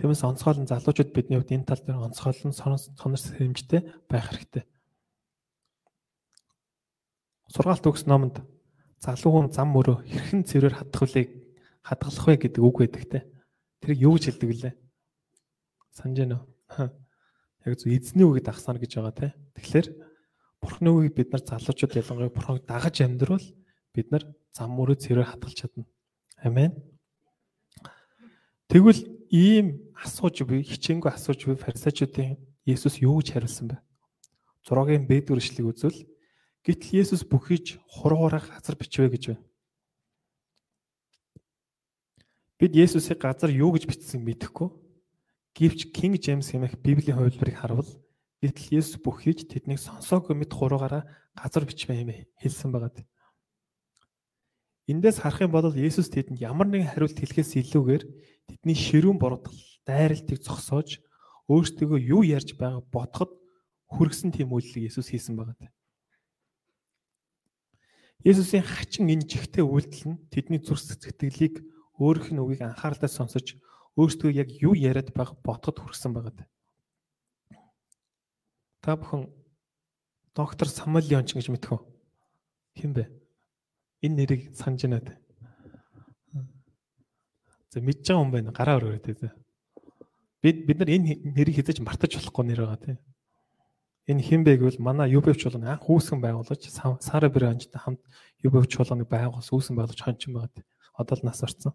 Тиймээс 0.02 0.26
онцгойлон 0.26 0.66
залуучууд 0.66 1.14
бидний 1.14 1.38
хувьд 1.38 1.54
энэ 1.54 1.70
тал 1.70 1.82
дээр 1.86 2.10
онцгойлон 2.10 2.54
сонор 2.58 3.22
сэрэмжтэй 3.22 3.82
байх 4.10 4.34
хэрэгтэй. 4.34 4.66
Сургаалт 7.54 7.86
өгс 7.86 8.10
номонд 8.10 8.42
залуу 8.98 9.32
хүн 9.46 9.50
зам 9.54 9.70
мөрөө 9.76 10.06
хэрхэн 10.10 10.42
цэврээр 10.48 10.76
хадах 10.82 11.02
вүлээ 11.06 11.26
хадгалах 11.82 12.26
вэ 12.28 12.36
гэдэг 12.38 12.62
үг 12.62 12.78
байдаг 12.82 13.04
те. 13.10 13.20
Тэр 13.82 13.98
юу 13.98 14.16
гэж 14.16 14.38
хэлдэг 14.38 14.50
лээ? 14.54 14.74
Санаж 15.92 16.18
байна 16.18 16.38
уу? 16.42 16.90
Яг 17.66 17.78
зөв 17.78 17.90
эзний 17.94 18.26
үгийг 18.26 18.46
дагсаар 18.46 18.78
гэж 18.78 18.92
байгаа 18.98 19.14
те. 19.18 19.28
Тэгэхээр 19.58 19.88
бурхны 20.62 20.90
үгийг 20.94 21.14
бид 21.18 21.30
нар 21.34 21.42
залуучууд 21.42 21.98
ялангуяа 21.98 22.34
бурхыг 22.34 22.66
дагаж 22.66 22.96
амьдрал 23.02 23.46
бид 23.94 24.08
нар 24.14 24.24
зам 24.54 24.78
мөрөө 24.78 24.98
цэрээр 25.02 25.30
хадгалж 25.30 25.58
чадна. 25.58 25.86
Амен. 26.42 26.78
Тэгвэл 28.70 29.02
ийм 29.30 29.92
асууж 29.98 30.46
буй 30.48 30.64
хичээнгүй 30.64 31.12
асууж 31.12 31.46
буй 31.46 31.58
фарисеучуудын 31.58 32.40
Есүс 32.66 33.02
юу 33.02 33.20
гэж 33.20 33.34
хариулсан 33.34 33.74
бэ? 33.74 33.78
6-гийн 34.70 35.06
Б 35.10 35.22
дүршлиг 35.26 35.66
үзвэл 35.66 36.06
гэтэл 36.62 37.02
Есүс 37.02 37.26
бүхийж 37.26 37.82
хуруугаар 37.90 38.38
газар 38.46 38.78
бичвэ 38.78 39.10
гэж 39.10 39.24
байна. 39.34 39.44
Бид 42.62 42.78
Есүсийг 42.78 43.18
газар 43.18 43.50
юу 43.50 43.74
гэж 43.74 43.90
бичсэн 43.90 44.22
мэдэхгүй. 44.22 44.70
Гэвч 45.58 45.90
King 45.90 46.22
James 46.22 46.54
хэмээх 46.54 46.78
Библийн 46.78 47.18
хувилбарыг 47.18 47.58
харвал 47.58 47.90
гэтэл 48.38 48.78
Есүс 48.78 49.02
бүхийж 49.02 49.50
тэднийг 49.50 49.82
сонсоогүй 49.82 50.38
мэд 50.38 50.54
хуруугаараа 50.54 51.10
газар 51.34 51.66
бичвэ 51.66 52.06
хэмээн 52.06 52.30
хэлсэн 52.38 52.70
байгаа. 52.70 53.02
Эндээс 54.86 55.26
харах 55.26 55.42
юм 55.42 55.58
бол 55.58 55.74
Есүс 55.74 56.14
тэдэнд 56.14 56.38
ямар 56.38 56.70
нэгэн 56.70 56.94
хариулт 56.94 57.18
хэлэхээс 57.18 57.58
илүүгээр 57.66 58.04
тэдний 58.46 58.78
ширүүн 58.78 59.18
буруудал, 59.18 59.58
дайралтыг 59.90 60.46
зогсоож 60.46 61.02
өөртөө 61.50 61.98
юу 61.98 62.22
ярьж 62.22 62.54
байгааг 62.62 62.86
бодоход 62.94 63.42
хүргэсэн 63.90 64.38
тийм 64.38 64.54
үйлдэл 64.54 64.86
Есүс 64.86 65.10
хийсэн 65.10 65.34
байгаа. 65.34 65.74
Есүсийн 68.22 68.62
хачин 68.62 69.10
энэ 69.10 69.26
жигтэй 69.26 69.66
үйлдэл 69.66 70.14
нь 70.14 70.22
тэдний 70.30 70.62
зүрх 70.62 70.86
сэтгэлийг 70.86 71.71
өөрийнх 72.02 72.34
нь 72.34 72.42
үгийг 72.42 72.66
анхааралтай 72.66 73.10
сонсож 73.10 73.62
өөртөө 73.96 74.32
яг 74.34 74.50
юу 74.58 74.74
яриад 74.74 75.14
байгааг 75.14 75.38
бодоход 75.46 75.78
хүрсэн 75.86 76.12
байгаа. 76.18 76.50
Та 78.82 78.98
бүхэн 78.98 79.30
доктор 80.34 80.68
Самалионч 80.68 81.38
гэж 81.38 81.54
мэдэх 81.54 81.78
үү? 81.78 81.82
Хэн 82.82 82.92
бэ? 82.98 83.04
Энэ 84.02 84.16
нэрийг 84.26 84.42
санаж 84.58 84.82
байна 84.90 85.06
те. 85.06 85.14
За 87.70 87.78
мэдж 87.78 88.02
байгаа 88.02 88.22
хүн 88.26 88.32
байна. 88.34 88.50
Гараа 88.56 88.82
өргөрөө 88.82 89.06
те. 89.06 89.30
Бид 90.42 90.66
бид 90.66 90.78
нар 90.82 90.90
энэ 90.90 91.22
нэрийг 91.38 91.62
хэзээ 91.62 91.78
ч 91.78 91.80
мартаж 91.86 92.18
болохгүй 92.18 92.46
нэр 92.50 92.66
байгаа 92.66 92.82
те. 92.82 92.94
Энэ 94.10 94.26
хэн 94.26 94.42
бэ 94.42 94.58
гэвэл 94.58 94.82
манай 94.82 95.14
UBF 95.14 95.38
чуулганы 95.38 95.78
анх 95.78 95.86
үүсгэн 95.86 96.18
байгуулж 96.18 96.64
Сара 97.06 97.30
Брэндтэй 97.30 97.78
хамт 97.78 98.02
UBF 98.42 98.66
чуулганыг 98.66 99.06
байгуулсан 99.06 99.54
үүсгэн 99.54 99.78
байгуулж 99.78 100.02
хончин 100.02 100.34
байгаа 100.34 100.52
те. 100.58 100.66
Одоо 100.98 101.18
л 101.18 101.26
нас 101.26 101.44
орсон. 101.44 101.74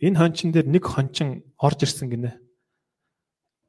Энэ 0.00 0.18
хончин 0.20 0.52
дээр 0.52 0.68
нэг 0.68 0.84
хончин 0.84 1.42
орж 1.56 1.88
ирсэн 1.88 2.12
гинэ. 2.12 2.36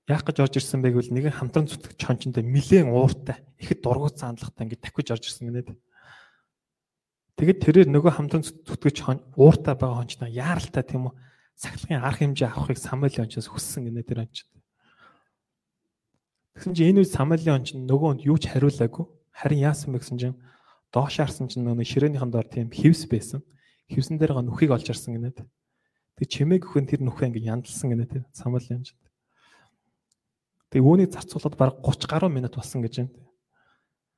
Яах 0.07 0.23
гэж 0.27 0.43
орж 0.43 0.59
ирсэн 0.59 0.83
бэ 0.83 0.91
гэвэл 0.91 1.15
нэгэн 1.15 1.35
хамтран 1.35 1.67
зүтгэж 1.71 1.99
хончиндээ 2.03 2.43
нилээн 2.43 2.91
ууртай 2.91 3.43
ихэд 3.59 3.79
дургуут 3.83 4.19
сандлагтай 4.19 4.67
ингэ 4.67 4.79
давхиж 4.83 5.07
орж 5.15 5.23
ирсэн 5.31 5.51
гинэ. 5.51 5.75
Тэгэд 7.39 7.59
тэрээр 7.63 7.89
нөгөө 7.91 8.13
хамтран 8.19 8.43
зүтгэж 8.43 8.97
ууртай 9.39 9.75
байгаа 9.75 10.03
хончноо 10.03 10.27
яаралтай 10.27 10.83
тийм 10.83 11.11
үү 11.11 11.13
сахилгын 11.55 12.03
арга 12.03 12.21
хэмжээ 12.23 12.49
авахыг 12.53 12.77
Самуэлийн 12.77 13.25
ончоос 13.25 13.47
хүссэн 13.49 13.89
гинэ 13.89 14.03
тэр 14.03 14.27
онч. 14.27 14.45
Тэгсэн 16.55 16.73
чинь 16.75 16.89
энэ 16.91 16.99
үед 17.01 17.13
Самуэлийн 17.13 17.55
онч 17.57 17.67
нөгөөнд 17.73 18.25
юу 18.27 18.37
ч 18.37 18.51
хариулаагүй. 18.51 19.05
Харин 19.31 19.63
яасан 19.65 19.93
бэ 19.93 20.01
гэсэн 20.01 20.17
чинь 20.21 20.37
доош 20.93 21.17
харсан 21.17 21.49
чинь 21.49 21.65
нөгөө 21.65 21.85
ширээнийхэн 21.87 22.31
доор 22.31 22.47
тийм 22.47 22.69
хевс 22.69 23.09
байсан 23.09 23.41
хевсэн 23.91 24.17
дээр 24.19 24.33
гоо 24.35 24.43
нүхийг 24.43 24.71
олж 24.71 24.87
арсан 24.89 25.15
гинэ. 25.15 25.33
Тэг 26.17 26.27
чимээг 26.27 26.65
өхөн 26.67 26.87
тэр 26.87 27.01
нүхээ 27.05 27.31
ингэ 27.31 27.47
яндалсан 27.47 27.91
гинэ 27.93 28.05
тэр 28.09 28.23
Самуэл 28.33 28.67
янж. 28.67 28.95
Тэг 30.73 30.83
үүнийг 30.83 31.13
зарцуулаад 31.15 31.55
баг 31.55 31.79
30 31.79 32.11
гаруй 32.11 32.31
минут 32.33 32.55
болсон 32.57 32.83
гэж 32.83 33.07
байна. 33.07 33.15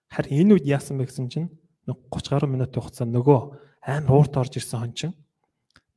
Харин 0.09 0.49
энэ 0.49 0.53
үед 0.57 0.65
яасан 0.65 0.97
бэ 0.97 1.05
гэсэн 1.05 1.29
чинь 1.29 1.49
30 1.85 2.33
гаруй 2.33 2.49
минутын 2.49 2.81
хугацаанд 2.81 3.13
нөгөө 3.13 3.39
амар 3.85 4.13
уурт 4.17 4.33
орж 4.37 4.57
ирсэн 4.57 4.81
хон 4.81 4.93
чин 4.97 5.13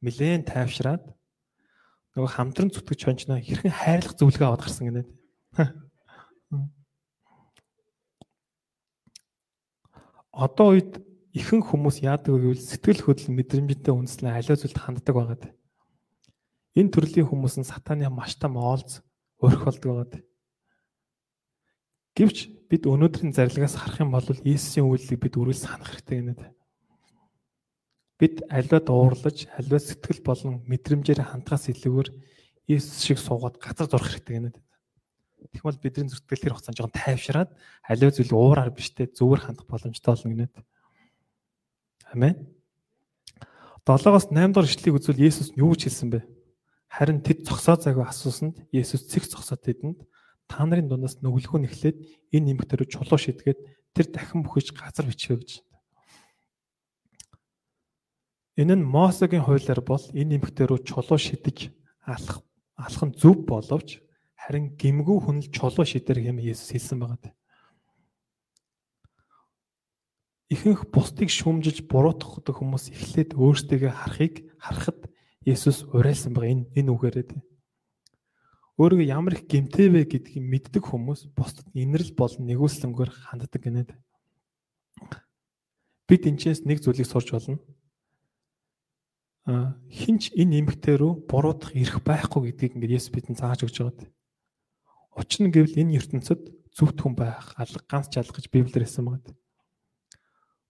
нилээн 0.05 0.45
тайвшраад 0.45 1.05
нөгөө 2.13 2.31
хамтран 2.37 2.69
зүтгэж 2.69 3.01
хончноо 3.09 3.41
хэрхэн 3.41 3.73
хайрлах 3.73 4.19
зөвлөгөө 4.21 4.47
аваад 4.53 4.65
гарсан 4.69 4.85
гинэ. 4.93 5.09
Одоо 10.33 10.77
үед 10.77 11.01
ихэнх 11.33 11.73
хүмүүс 11.73 12.05
яадаг 12.05 12.29
вэ 12.29 12.53
гэвэл 12.53 12.61
сэтгэл 12.61 13.05
хөдлөл 13.09 13.37
мэдрэмжтэй 13.41 13.93
үндэслэн 13.93 14.37
аливаа 14.37 14.59
зүйлд 14.61 14.79
ханддаг 14.79 15.15
байгаад. 15.17 15.45
Энэ 16.77 16.93
төрлийн 16.93 17.29
хүмүүс 17.29 17.57
нь 17.61 17.69
сатаны 17.69 18.09
маш 18.13 18.37
том 18.37 18.61
оолз 18.61 19.01
өрх 19.41 19.65
болдог 19.65 19.89
байгаад. 19.89 20.15
Гэвч 22.13 22.69
бид 22.69 22.85
өнөөдрийн 22.85 23.33
зарилгаас 23.33 23.81
харах 23.81 24.05
юм 24.05 24.13
бол 24.13 24.25
Иесусийн 24.45 24.85
үйлийг 24.85 25.21
бид 25.21 25.37
үргэлж 25.41 25.65
санах 25.65 25.89
хэрэгтэй 25.97 26.21
гэнэ. 26.21 26.35
Бид 28.21 28.45
аливаа 28.53 28.81
дуурлаж, 28.85 29.49
аливаа 29.57 29.81
сэтгэл 29.81 30.21
болон 30.21 30.61
мэдрэмжээр 30.69 31.25
хандгаас 31.25 31.73
илүүгээр 31.73 32.09
Иесус 32.69 33.01
шиг 33.01 33.17
суугаад 33.17 33.57
газар 33.57 33.89
зурх 33.89 34.13
хэрэгтэй 34.13 34.53
гэнэ. 34.53 34.53
Тэгмэл 35.57 35.81
бидний 35.81 36.13
зүтгэл 36.13 36.45
тэр 36.45 36.53
хугацаанд 36.53 36.77
жоохон 36.77 36.97
тайвшраад 36.97 37.51
аливаа 37.89 38.13
зүйл 38.13 38.33
уураар 38.37 38.71
биштэй 38.71 39.09
зөвөр 39.11 39.41
хандах 39.43 39.67
боломжтой 39.67 40.13
болно 40.13 40.33
гэнэ. 40.37 40.49
Амен. 42.13 42.37
7-оос 43.89 44.29
8 44.29 44.53
дахь 44.53 44.69
ишлэгийг 44.69 45.01
үзвэл 45.01 45.25
Есүс 45.25 45.57
юу 45.57 45.73
гэж 45.73 45.89
хэлсэн 45.89 46.09
бэ? 46.13 46.21
Харин 46.93 47.25
тэд 47.25 47.49
цогсоо 47.49 47.81
цагаа 47.81 48.13
асуусанд 48.13 48.61
Есүс 48.69 49.09
цэг 49.09 49.25
цогсоод 49.25 49.65
тэдэнд 49.65 50.05
та 50.45 50.63
нарын 50.69 50.93
дундаас 50.93 51.25
нүглэхүүн 51.25 51.67
эхлээд 51.67 51.97
энэ 52.37 52.53
нэмэгтэрүү 52.53 52.87
чулуу 52.93 53.17
шидгээд 53.17 53.59
тэр 53.97 54.07
дахин 54.13 54.45
бүхэж 54.45 54.77
газар 54.77 55.09
бичвэ 55.09 55.41
гэж. 55.41 55.51
Энэ 58.61 58.77
нь 58.77 58.85
Мосегийн 58.85 59.49
хуулиар 59.49 59.81
бол 59.81 60.05
энэ 60.13 60.37
нэмэгтэрүү 60.37 60.85
чулуу 60.85 61.17
шидэж 61.17 61.73
алах 62.05 62.45
алах 62.77 63.03
нь 63.09 63.17
зөв 63.17 63.49
боловч 63.49 64.05
харин 64.37 64.77
гимгүү 64.77 65.19
хүн 65.25 65.39
л 65.41 65.49
чулуу 65.49 65.89
шидэр 65.89 66.21
гэм 66.21 66.45
Есүс 66.45 66.77
хэлсэн 66.77 67.01
байгаа. 67.01 67.33
Ихэнх 70.53 70.93
бусдыг 70.93 71.33
шүүмжилж 71.33 71.89
буруутгах 71.89 72.45
хүмүүс 72.61 72.93
эхлээд 72.93 73.33
өөрсдөө 73.41 73.89
харахыг 73.89 74.45
харахад 74.61 75.09
Есүс 75.43 75.91
уриалсан 75.91 76.37
байгаа 76.37 76.55
энэ 76.55 76.65
энэ 76.77 76.93
үгээрээ 76.93 77.27
тийм. 77.35 77.43
Өөрийгөө 78.79 79.11
ямар 79.11 79.35
их 79.35 79.51
гэмтэй 79.51 79.89
вэ 79.91 80.07
гэдгийг 80.07 80.39
мэддэг 80.39 80.85
хүмүүс 80.87 81.35
бусдад 81.35 81.67
инэрл 81.75 82.15
болон 82.15 82.47
нэгүүлсэнгээр 82.47 83.11
ханддаг 83.11 83.59
гинэ. 83.59 83.91
Бид 86.07 86.23
энэчээс 86.31 86.63
нэг 86.63 86.79
зүйлийг 86.79 87.11
сурч 87.11 87.35
болно. 87.35 87.59
А 89.51 89.75
хинч 89.91 90.31
энэ 90.39 90.63
эмгтээ 90.63 91.03
рүү 91.03 91.27
буруутгах 91.27 91.75
эрх 91.75 91.99
байхгүй 92.07 92.55
гэдгийг 92.55 92.79
ингээд 92.79 92.97
Есүс 93.03 93.11
бидэнд 93.11 93.43
зааж 93.43 93.67
өгч 93.67 93.83
байгаа. 93.83 94.07
Учир 95.19 95.43
нь 95.43 95.51
гэвэл 95.51 95.83
энэ 95.83 95.99
ертөнцид 95.99 96.55
зүвт 96.71 97.03
хүн 97.03 97.19
байх, 97.19 97.51
алга 97.59 97.83
ганц 97.91 98.15
чалга 98.15 98.39
гэж 98.39 98.47
Библиэр 98.49 98.87
хэлсэн 98.87 99.05
байгаа. 99.11 99.35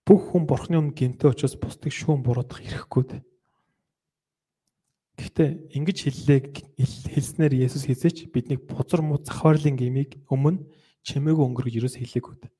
Бүх 0.02 0.34
хүн 0.34 0.46
бурхны 0.50 0.82
өмнө 0.82 0.98
гинтээ 0.98 1.30
очиж 1.30 1.54
бусдыг 1.62 1.94
шүүн 1.94 2.26
буруудах 2.26 2.58
хэрэггүй. 2.58 3.22
Гэхдээ 5.14 5.50
ингэж 5.78 5.98
хэллээ 6.02 6.38
хэлснээр 7.14 7.54
Есүс 7.62 7.86
хизээч 7.86 8.34
биднийг 8.34 8.66
бузар 8.66 9.04
муу 9.06 9.22
захварлын 9.22 9.78
гмийг 9.78 10.18
өмнө 10.26 10.66
чимээгүй 11.06 11.44
өнгөрөж 11.46 11.74
ерөөс 11.78 11.96
хэлээгүй. 12.02 12.50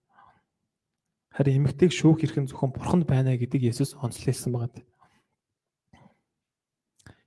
Харин 1.33 1.65
эмэгтэйг 1.65 1.91
шүүх 1.91 2.23
хэрхэн 2.23 2.47
зөвхөн 2.47 2.77
бурханд 2.77 3.05
байна 3.09 3.35
гэдгийг 3.35 3.73
Есүс 3.73 3.99
онцлуулсан 3.99 4.53
байгаа. 4.53 4.85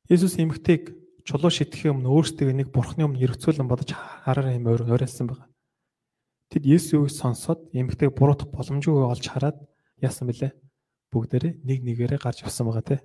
Есүс 0.07 0.37
эмэгтэйг 0.37 0.93
чулуу 1.25 1.49
шитгэхийн 1.49 1.97
өмнө 1.97 2.13
өөрсдөө 2.13 2.53
нэг 2.53 2.69
бурхны 2.69 3.09
өмнө 3.09 3.25
эргцүүлэн 3.25 3.65
бодож 3.65 3.97
хараараа 3.97 4.53
юм 4.53 4.69
ойролцсон 4.69 5.25
байгаа. 5.25 5.49
Тэд 6.53 6.63
Есүсийг 6.69 7.09
сонсоод 7.09 7.73
эмэгтэйг 7.73 8.13
буруутгах 8.13 8.53
боломжгүй 8.53 9.09
олж 9.09 9.25
хараад 9.25 9.57
яасан 10.05 10.29
бэлээ? 10.29 10.51
Бүгдээрээ 11.11 11.53
нэг 11.65 11.79
нэгээрээ 11.83 12.19
гарч 12.21 12.43
явсан 12.45 12.69
байгаа 12.69 12.85
тий. 12.85 12.99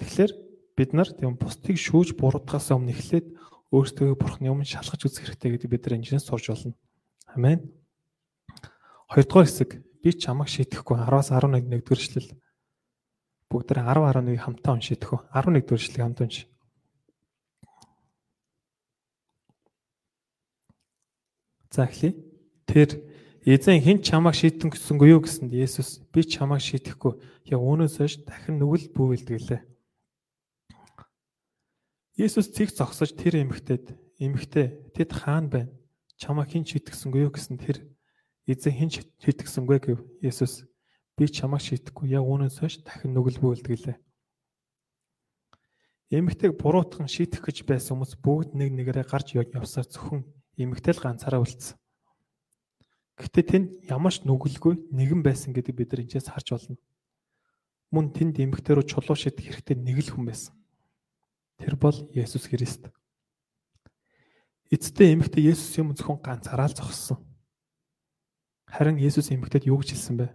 Тэгэхээр 0.00 0.32
бид 0.76 0.90
нар 0.92 1.08
тийм 1.08 1.38
бусдыг 1.38 1.78
шүүж 1.78 2.18
буруутгахаас 2.18 2.74
өмнө 2.74 2.92
эхлээд 2.92 3.26
өөрсдөө 3.70 4.14
бурхны 4.18 4.50
өмнө 4.50 4.66
шалгаж 4.66 5.06
үзэх 5.06 5.30
хэрэгтэй 5.34 5.58
гэдэг 5.58 5.70
бид 5.70 5.82
нар 5.86 5.96
энэчнээс 5.98 6.26
сурч 6.26 6.50
болно. 6.50 6.74
Амен. 7.30 7.62
Хоёрдугаар 9.10 9.46
хэсэг 9.46 9.70
би 10.02 10.10
чамайг 10.14 10.50
шитгэхгүй 10.50 10.98
10-аас 10.98 11.30
11 11.30 11.70
нэгдүгээр 11.70 12.02
эшлэл. 12.02 12.30
Бүгд 13.50 13.66
тэ 13.70 13.82
10 13.82 14.02
11 14.02 14.38
хамтаа 14.42 14.72
уншидэх 14.74 15.10
үү? 15.14 15.20
11 15.30 15.62
дугаар 15.62 15.80
эшлэгийг 15.80 16.04
хамтаа 16.04 16.26
унш. 16.26 16.38
За 21.70 21.86
эхлэе. 21.86 22.14
Тэр 22.66 22.90
Эзэн 23.44 23.76
хэн 23.76 24.00
чамайг 24.00 24.40
шийтэн 24.40 24.72
гэсэнгүй 24.72 25.12
юу 25.12 25.20
гэсэнд 25.20 25.52
Есүс 25.52 26.00
би 26.08 26.24
чамайг 26.24 26.64
шийтгэхгүй. 26.64 27.20
Яг 27.52 27.60
үүнээс 27.60 28.00
хойш 28.00 28.24
дахин 28.24 28.56
нүгэл 28.56 28.88
бүүгэлдэглээ. 28.96 29.60
Есүс 32.16 32.56
цэг 32.56 32.72
зогсож 32.72 33.12
тэр 33.12 33.44
эмэгтэйд 33.44 34.00
эмэгтэй 34.16 34.88
тэд 34.96 35.12
хаана 35.12 35.68
байна? 35.68 35.72
Чамайг 36.16 36.56
хэн 36.56 36.64
шийтгсэнгүй 36.64 37.28
юу 37.28 37.36
гэсэн 37.36 37.60
тэр 37.60 37.84
эзэн 38.48 38.80
хэн 38.80 38.90
шийтгсэнгүй 39.20 39.76
гэв 39.92 40.00
Есүс 40.24 40.64
би 41.12 41.28
чамайг 41.28 41.68
шийтгэхгүй. 41.68 42.16
Яг 42.16 42.24
үүнээс 42.24 42.64
хойш 42.64 42.80
дахин 42.80 43.12
нүгэл 43.12 43.44
бүүгэлдэглээ. 43.44 44.00
Эмэгтэйг 46.16 46.56
буруутган 46.56 47.12
шийтгэх 47.12 47.44
гэж 47.44 47.68
байсан 47.68 48.00
хүмүүс 48.00 48.16
бүгд 48.24 48.56
нэг 48.56 48.72
нэгээрээ 48.72 49.04
гарч 49.04 49.36
явсаар 49.36 49.84
зөвхөн 49.84 50.24
эмэгтэй 50.56 50.96
л 50.96 51.04
ганцаараа 51.04 51.44
үлдсэн. 51.44 51.76
Гэхдээ 53.14 53.44
тэнд 53.46 53.68
ямар 53.86 54.10
ч 54.10 54.26
нүгэлгүй 54.26 54.90
нэгэн 54.90 55.22
байсан 55.22 55.54
гэдэг 55.54 55.74
бид 55.74 55.90
нар 55.94 56.02
энэчээс 56.02 56.34
харж 56.34 56.48
болно. 56.50 56.78
Мөн 57.94 58.10
тэнд 58.10 58.42
эмэгтэй 58.42 58.74
рүү 58.74 58.90
чулуу 58.90 59.14
шидэх 59.14 59.54
хэрэгтэй 59.54 59.78
нэг 59.78 60.02
л 60.02 60.18
хүн 60.18 60.26
байсан. 60.26 60.54
Тэр 61.62 61.78
бол 61.78 61.94
Есүс 62.10 62.50
Христ. 62.50 62.90
Эцэстээ 64.66 65.14
эмэгтэй 65.14 65.46
Есүс 65.46 65.78
юм 65.78 65.94
зөвхөн 65.94 66.18
ганцаараа 66.18 66.66
л 66.66 66.74
зогссон. 66.74 67.22
Харин 68.66 68.98
Есүс 68.98 69.30
эмэгтэйд 69.30 69.70
юу 69.70 69.78
гэж 69.78 69.94
хэлсэн 69.94 70.18
бэ? 70.18 70.34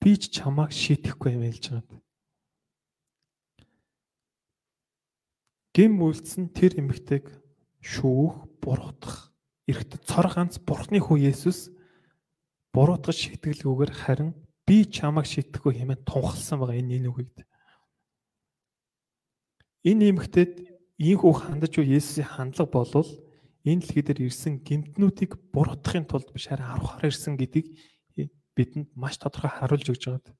Би 0.00 0.16
ч 0.16 0.32
чамааг 0.32 0.72
шийтгэхгүй 0.72 1.36
юм 1.36 1.44
хэлж 1.44 1.76
байгаа 1.76 1.92
юм. 1.92 2.00
Гим 5.76 6.00
үйлдсэн 6.00 6.56
тэр 6.56 6.80
эмэгтэйг 6.80 7.28
шүүх, 7.84 8.48
буруутгах 8.64 9.25
эрэхт 9.66 9.98
цор 10.06 10.30
ганц 10.30 10.58
бурхны 10.62 11.02
хүү 11.02 11.30
Есүс 11.30 11.74
буруутгаж 12.70 13.16
шийтгэлгүйгээр 13.18 13.92
харин 13.92 14.30
би 14.66 14.86
чамайг 14.86 15.26
шийтгэхгүй 15.26 15.82
хэмээн 15.82 16.06
тунхалсан 16.06 16.58
байгаа 16.62 16.78
энэ 16.78 17.02
энэ 17.02 17.10
үгийд. 17.10 17.36
Энэ 19.86 20.10
эмэгтэйд 20.10 20.54
ийм 21.02 21.18
хүү 21.18 21.32
хандаж 21.34 21.72
буй 21.74 21.86
Есүсийн 21.98 22.30
хандлага 22.30 22.70
болвол 22.70 23.10
энэ 23.66 23.82
дэлхий 23.82 24.04
дээр 24.06 24.20
ирсэн 24.30 24.62
гимтнүүдийг 24.62 25.34
буруутгахын 25.50 26.06
тулд 26.06 26.30
биш 26.30 26.46
харин 26.46 26.70
аврахаар 26.70 27.10
ирсэн 27.10 27.34
гэдгийг 27.34 27.74
бидэнд 28.54 28.88
маш 28.94 29.18
тодорхой 29.18 29.50
харуулж 29.50 29.86
өгч 29.90 30.04
байгаа. 30.06 30.34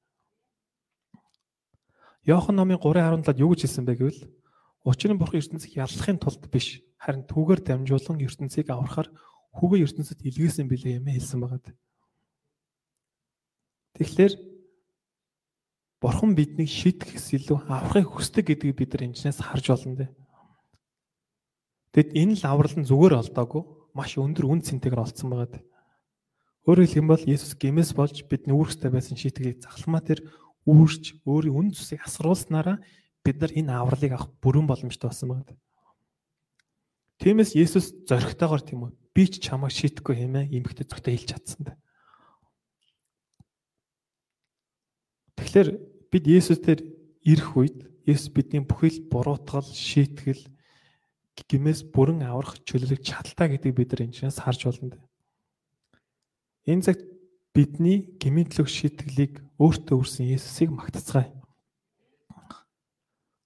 Иохан 2.27 2.55
номын 2.55 2.79
3:17-д 2.79 3.39
юу 3.39 3.51
гэж 3.55 3.67
хэлсэн 3.67 3.85
бэ 3.87 3.93
гэвэл 3.95 4.21
Учир 4.87 5.11
нь 5.11 5.19
бурхан 5.19 5.43
ертөнцийг 5.43 5.75
яллахын 5.75 6.15
тулд 6.15 6.47
биш 6.47 6.79
харин 6.95 7.27
түүгээр 7.27 7.59
дамжуулан 7.59 8.23
ертөнцийг 8.23 8.71
аврахаар 8.71 9.11
хүүгээ 9.59 9.83
ертөнцид 9.83 10.23
илгээсэн 10.23 10.71
билээ 10.71 11.03
юм 11.03 11.11
хэлсэн 11.11 11.43
байгаа. 11.43 11.75
Тэгэхээр 13.99 14.33
бурхан 15.99 16.31
биднийг 16.39 16.71
шийтгэхс 16.71 17.35
илүү 17.35 17.67
аврахыг 17.67 18.15
хүсдэг 18.15 18.47
гэдгийг 18.47 18.79
бид 18.79 18.91
нар 18.95 19.11
энэчнээс 19.11 19.43
харж 19.43 19.65
болно 19.75 19.95
дээ. 20.07 20.11
Тэгэд 21.91 22.09
энэ 22.15 22.33
л 22.39 22.43
аврал 22.47 22.75
нь 22.79 22.87
зүгээр 22.87 23.19
олдоогүй 23.27 23.63
маш 23.97 24.15
өндөр 24.15 24.45
үн 24.47 24.61
цэнтэйгээр 24.63 25.03
олцсон 25.03 25.33
байгаа. 25.33 25.59
Өөрөөр 26.69 26.85
хэлэх 26.85 27.01
юм 27.01 27.09
бол 27.09 27.23
Есүс 27.25 27.57
гимээс 27.57 27.91
болж 27.97 28.23
бидний 28.29 28.53
үүрэгтэй 28.53 28.91
байсан 28.93 29.17
шийтгэлийг 29.17 29.65
загламаа 29.65 30.03
тэр 30.05 30.19
үүрч 30.69 31.25
өөрийн 31.25 31.57
үн 31.57 31.67
цэсийг 31.73 32.05
асруулснараа 32.05 32.77
бид 33.23 33.37
нар 33.41 33.51
энэ 33.53 33.71
авралыг 33.73 34.11
авах 34.13 34.29
бүрэн 34.41 34.67
боломжтой 34.67 35.09
болсон 35.09 35.29
байна. 35.29 35.57
Тиймээс 37.17 37.57
Есүс 37.57 38.05
зоригтойгоор 38.05 38.61
тийм 38.61 38.85
үү 38.85 38.91
би 39.17 39.23
ч 39.25 39.41
чамайг 39.41 39.73
шийтгэхгүй 39.73 40.15
хэмээн 40.21 40.53
эмхтэй 40.53 40.85
зөвхөн 40.85 41.13
хэлж 41.17 41.29
чадсан 41.33 41.61
да. 41.65 41.73
Тэгэхээр 45.41 45.69
бид 46.13 46.23
Есүс 46.29 46.61
дээр 46.61 46.81
ирэх 47.25 47.49
үед 47.57 47.77
Есүс 48.05 48.29
бидний 48.29 48.61
бүхэл 48.61 49.09
буруутгал, 49.09 49.65
шийтгэл 49.65 50.45
гимээс 51.45 51.89
бүрэн 51.93 52.25
аврах 52.25 52.61
чөлөөлөх 52.65 53.01
чадaltaа 53.01 53.51
гэдгийг 53.51 53.75
бид 53.77 53.89
нар 53.93 54.05
энэчнээс 54.09 54.41
харж 54.41 54.61
болно. 54.69 54.97
Энэ 56.65 56.85
цагт 56.85 57.03
бидний 57.53 58.17
гмийн 58.17 58.49
төлөв 58.49 58.69
шийтгэлийг 58.69 59.41
өөртөө 59.61 59.95
өрсөн 59.97 60.25
Есүсийг 60.33 60.73
магтацгаая. 60.73 61.36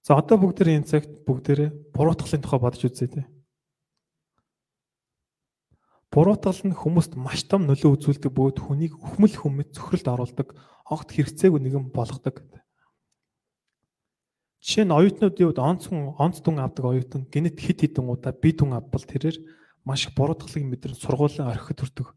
За 0.02 0.18
одоо 0.18 0.34
бүгд 0.34 0.66
энэ 0.66 0.90
цагт 0.90 1.22
бүгдээрээ 1.22 1.94
буруутгалын 1.94 2.42
тухай 2.42 2.58
бодож 2.58 2.82
үзье 2.82 3.06
те. 3.06 3.22
Буруутгал 6.10 6.58
нь 6.66 6.74
хүмүүст 6.74 7.14
маш 7.14 7.46
том 7.46 7.70
нөлөө 7.70 7.96
үзүүлдэг 7.96 8.34
бөгөөд 8.34 8.58
хүнийг 8.66 8.98
өхмөл 8.98 9.32
хүмэд 9.32 9.78
цөхрөлд 9.78 10.06
оруулдаг, 10.10 10.48
огт 10.90 11.08
хэрэгцээгүй 11.14 11.60
нэгэн 11.62 11.94
болгодог. 11.94 12.42
Жишээ 14.60 14.90
нь 14.90 14.94
оюутнуудын 14.94 15.46
хувьд 15.48 15.58
онц 15.62 15.82
хүн 15.86 16.18
онц 16.18 16.42
дүн 16.42 16.62
авдаг 16.62 16.84
оюутан 16.84 17.22
гинэт 17.30 17.58
хит 17.58 17.82
хитэн 17.82 18.06
удаа 18.10 18.34
бие 18.34 18.54
дүн 18.54 18.78
авбал 18.78 19.06
тэрээр 19.06 19.38
маш 19.86 20.06
их 20.06 20.14
буруутгалыг 20.18 20.66
мэдрэн 20.66 20.98
сургуулийн 20.98 21.50
орхид 21.50 21.82
хүрдэг. 21.82 22.14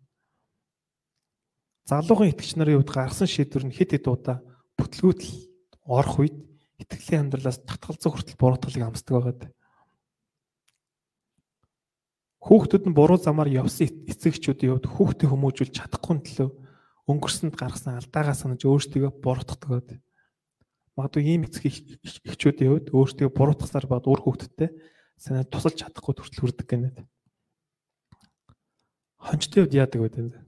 Залуугийн 1.89 2.33
итгэгч 2.33 2.53
нарын 2.57 2.81
хувьд 2.81 2.93
гаргасан 2.93 3.29
шийдвэр 3.29 3.65
нь 3.65 3.73
хит 3.73 3.93
хит 3.93 4.05
удаа 4.05 4.45
бүтлгүүтэл 4.77 5.33
орох 5.89 6.21
үед 6.21 6.38
итгэлийн 6.86 7.28
амьдралаас 7.28 7.60
татгалзах 7.65 8.13
хүртэл 8.13 8.38
буруутгалыг 8.38 8.84
амсдаг 8.86 9.13
байгаад. 9.17 9.41
Хүүхдүүд 12.45 12.84
нь 12.86 12.93
буруу 12.93 13.17
замаар 13.17 13.50
явсан 13.50 13.89
эцэгчүүдийн 14.06 14.78
хувьд 14.78 14.86
хүүхдээ 14.86 15.30
хүмүүжүүлж 15.34 15.74
чадахгүй 15.82 16.21
төлөө 16.21 16.50
өнгөрсөнд 17.10 17.58
гаргасан 17.58 17.98
алдаагаа 17.98 18.38
санаж 18.38 18.62
өөрсдөө 18.69 19.17
буруутгадаг 19.17 19.65
байгаад. 19.65 19.89
Магадгүй 20.93 21.26
ийм 21.26 21.50
эцэг 21.50 21.74
эхчүүдийн 22.21 22.69
хувьд 22.69 22.88
өөрсдөө 22.93 23.34
буруутгасаар 23.34 23.89
бод 23.89 24.06
өөр 24.06 24.21
хүүхдтэй 24.30 24.69
санаа 25.17 25.43
тусалж 25.50 25.82
чадахгүй 25.82 26.13
төртөл 26.13 26.41
хүрдэг 26.45 26.67
гэнэ. 26.69 26.89
Хончтой 29.26 29.65
хувьд 29.65 29.74
яадаг 29.74 30.02
вэ 30.06 30.10
дээ? 30.13 30.45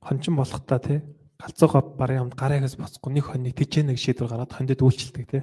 Хончин 0.00 0.32
болох 0.36 0.64
та 0.64 0.80
тий 0.80 1.04
галзууга 1.38 1.80
барын 1.98 2.30
хамт 2.30 2.36
гараагаас 2.38 2.76
босхгүй 2.78 3.12
нэг 3.14 3.24
хоньны 3.28 3.50
тэжээ 3.50 3.84
нэг 3.90 3.98
шийдвэр 3.98 4.30
гараад 4.30 4.52
хондод 4.54 4.80
үйлчлдэг 4.80 5.26
тий. 5.26 5.42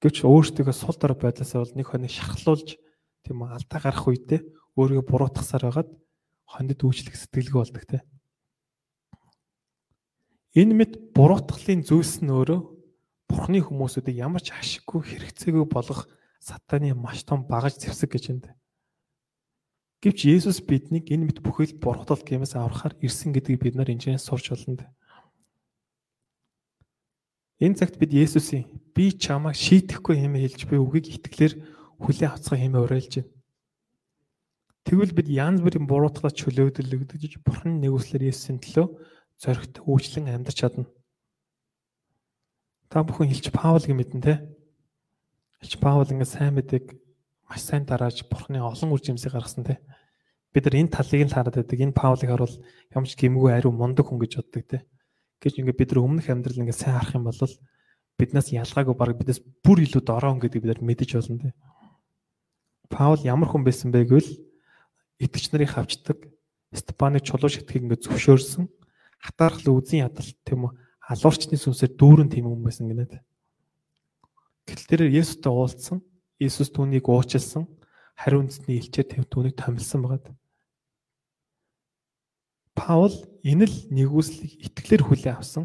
Гэвч 0.00 0.24
өөртөө 0.24 0.72
сул 0.72 0.96
дор 0.96 1.14
байдлаасаа 1.16 1.64
бол 1.64 1.76
нэг 1.76 1.86
хоньыг 1.88 2.12
шархлуулж 2.12 2.76
тийм 3.24 3.44
алдаа 3.44 3.80
гарах 3.80 4.08
үедээ 4.08 4.40
өөрийгөө 4.76 5.04
буруутгасаар 5.04 5.64
байгаад 5.68 5.90
хондод 6.48 6.80
үйлчлэх 6.80 7.16
сэтгэлгүй 7.16 7.60
болдог 7.60 7.84
тий. 7.84 8.02
Энэ 10.54 10.74
мэд 10.74 10.92
буруутгалын 11.12 11.82
зүйлс 11.82 12.22
нь 12.22 12.30
өөрөө 12.30 12.60
Бурхны 13.24 13.58
хүмүүсүүдийг 13.64 14.20
ямар 14.20 14.44
ч 14.44 14.52
ашиггүй 14.52 15.00
хэрэгцээгүй 15.02 15.66
болгох 15.66 16.06
сатаны 16.38 16.92
маш 16.94 17.24
том 17.24 17.48
багаж 17.48 17.80
зэвсэг 17.80 18.12
гэж 18.14 18.24
энд. 18.30 18.46
Гэвч 20.04 20.28
Есүс 20.28 20.60
биднийг 20.60 21.08
энэ 21.08 21.32
мэт 21.32 21.40
бүхэл 21.40 21.80
бурхтал 21.80 22.20
гэмээс 22.20 22.60
аврахаар 22.60 22.92
ирсэн 23.00 23.32
гэдгийг 23.32 23.72
бид 23.72 23.74
нар 23.80 23.88
энэчнээс 23.88 24.28
сурч 24.28 24.52
болно. 24.52 24.84
Энэ 27.56 27.80
цагт 27.80 27.96
бид 27.96 28.12
Есүсийн 28.12 28.68
би 28.92 29.16
чамайг 29.16 29.56
шийтгэхгүй 29.56 30.20
хэмээн 30.20 30.44
хэлж 30.44 30.60
буй 30.68 30.76
үгийг 30.84 31.08
итгэлээр 31.08 31.54
хүлээн 32.04 32.36
авцгаа 32.36 32.60
хэмээн 32.60 32.84
уриалж 32.84 33.12
байна. 33.16 33.32
Тэгвэл 34.84 35.16
бид 35.16 35.28
янз 35.32 35.64
бүрийн 35.64 35.88
буруутгалаас 35.88 36.36
чөлөөдөлөгдөж 36.36 37.40
Бурхны 37.40 37.80
нэгүслэр 37.80 38.28
Есүсийн 38.28 38.60
төлөө 38.60 38.86
зоригт 39.40 39.80
үйлчлэн 39.88 40.28
амьдарч 40.28 40.60
чадна. 40.60 40.84
Та 42.92 43.00
бүхэн 43.00 43.32
хэлж 43.32 43.48
Паул 43.56 43.80
гэмэдэн 43.80 44.20
те. 44.20 44.44
Хэлж 45.64 45.80
Паул 45.80 46.04
ингэ 46.12 46.28
сайн 46.28 46.60
мэдэг 46.60 46.92
маш 47.48 47.64
сайн 47.64 47.88
дарааж 47.88 48.28
бурхны 48.28 48.60
олон 48.60 48.92
үр 48.92 49.00
жимсийг 49.00 49.32
гаргасан 49.32 49.64
те. 49.64 49.80
Бид 50.54 50.64
нар 50.70 50.78
энэ 50.78 50.94
талыг 50.94 51.26
л 51.26 51.34
хараад 51.34 51.58
байдаг. 51.58 51.78
Энэ 51.82 51.98
Паулыг 51.98 52.30
харуул 52.30 52.56
ямч 52.94 53.18
гимгүй 53.18 53.50
ариу 53.50 53.74
мундаг 53.74 54.06
хүн 54.06 54.22
гэж 54.22 54.38
боддог 54.38 54.62
те. 54.70 54.78
Гэж 55.42 55.58
ингээд 55.58 55.80
бид 55.82 55.90
нар 55.90 56.06
өмнөх 56.06 56.30
амьдрал 56.30 56.62
ингээд 56.62 56.78
сайн 56.78 56.94
харах 56.94 57.18
юм 57.18 57.26
бол 57.26 57.42
биднээс 58.14 58.54
ялгаагүй 58.54 58.94
баг 58.94 59.18
биднээс 59.18 59.42
бүр 59.66 59.82
илүү 59.82 60.02
дороо 60.06 60.38
гэдэг 60.38 60.62
бид 60.62 60.70
нар 60.78 60.82
мэдэж 60.86 61.10
болно 61.18 61.38
те. 61.42 61.50
Паул 62.86 63.18
ямар 63.26 63.50
хүн 63.50 63.66
байсан 63.66 63.90
бэ 63.90 64.06
гэвэл 64.06 64.30
итгэж 65.18 65.50
нарыг 65.50 65.74
хавчдаг 65.74 66.22
Степаныг 66.70 67.26
чулуу 67.26 67.50
шитгэхийг 67.50 67.90
ингээд 67.90 68.06
зөвшөөрсөн 68.06 68.66
хатаархал 69.18 69.78
үзэн 69.78 70.06
ядал 70.06 70.30
тийм 70.46 70.70
үү 70.70 70.72
алуурчны 71.06 71.58
сүнсээр 71.58 71.94
дүүрэн 71.94 72.30
тийм 72.30 72.50
хүн 72.50 72.62
байсан 72.66 72.90
гинэ. 72.90 73.22
Гэтэл 74.66 74.88
тэр 74.90 75.02
Есүстэй 75.06 75.52
уулзсан 75.52 75.98
Иесус 76.42 76.72
түүнийг 76.74 77.06
уучлсан, 77.06 77.70
хариу 78.18 78.42
үндэсний 78.42 78.82
илчээр 78.82 79.06
тэв 79.06 79.24
түүнийг 79.30 79.54
томилсон 79.54 80.02
байгаад. 80.02 80.34
Паул 82.74 83.14
энэ 83.46 83.66
л 83.70 83.76
нэгүслийг 83.94 84.66
итгэлээр 84.66 85.02
хүлээн 85.06 85.38
авсан. 85.38 85.64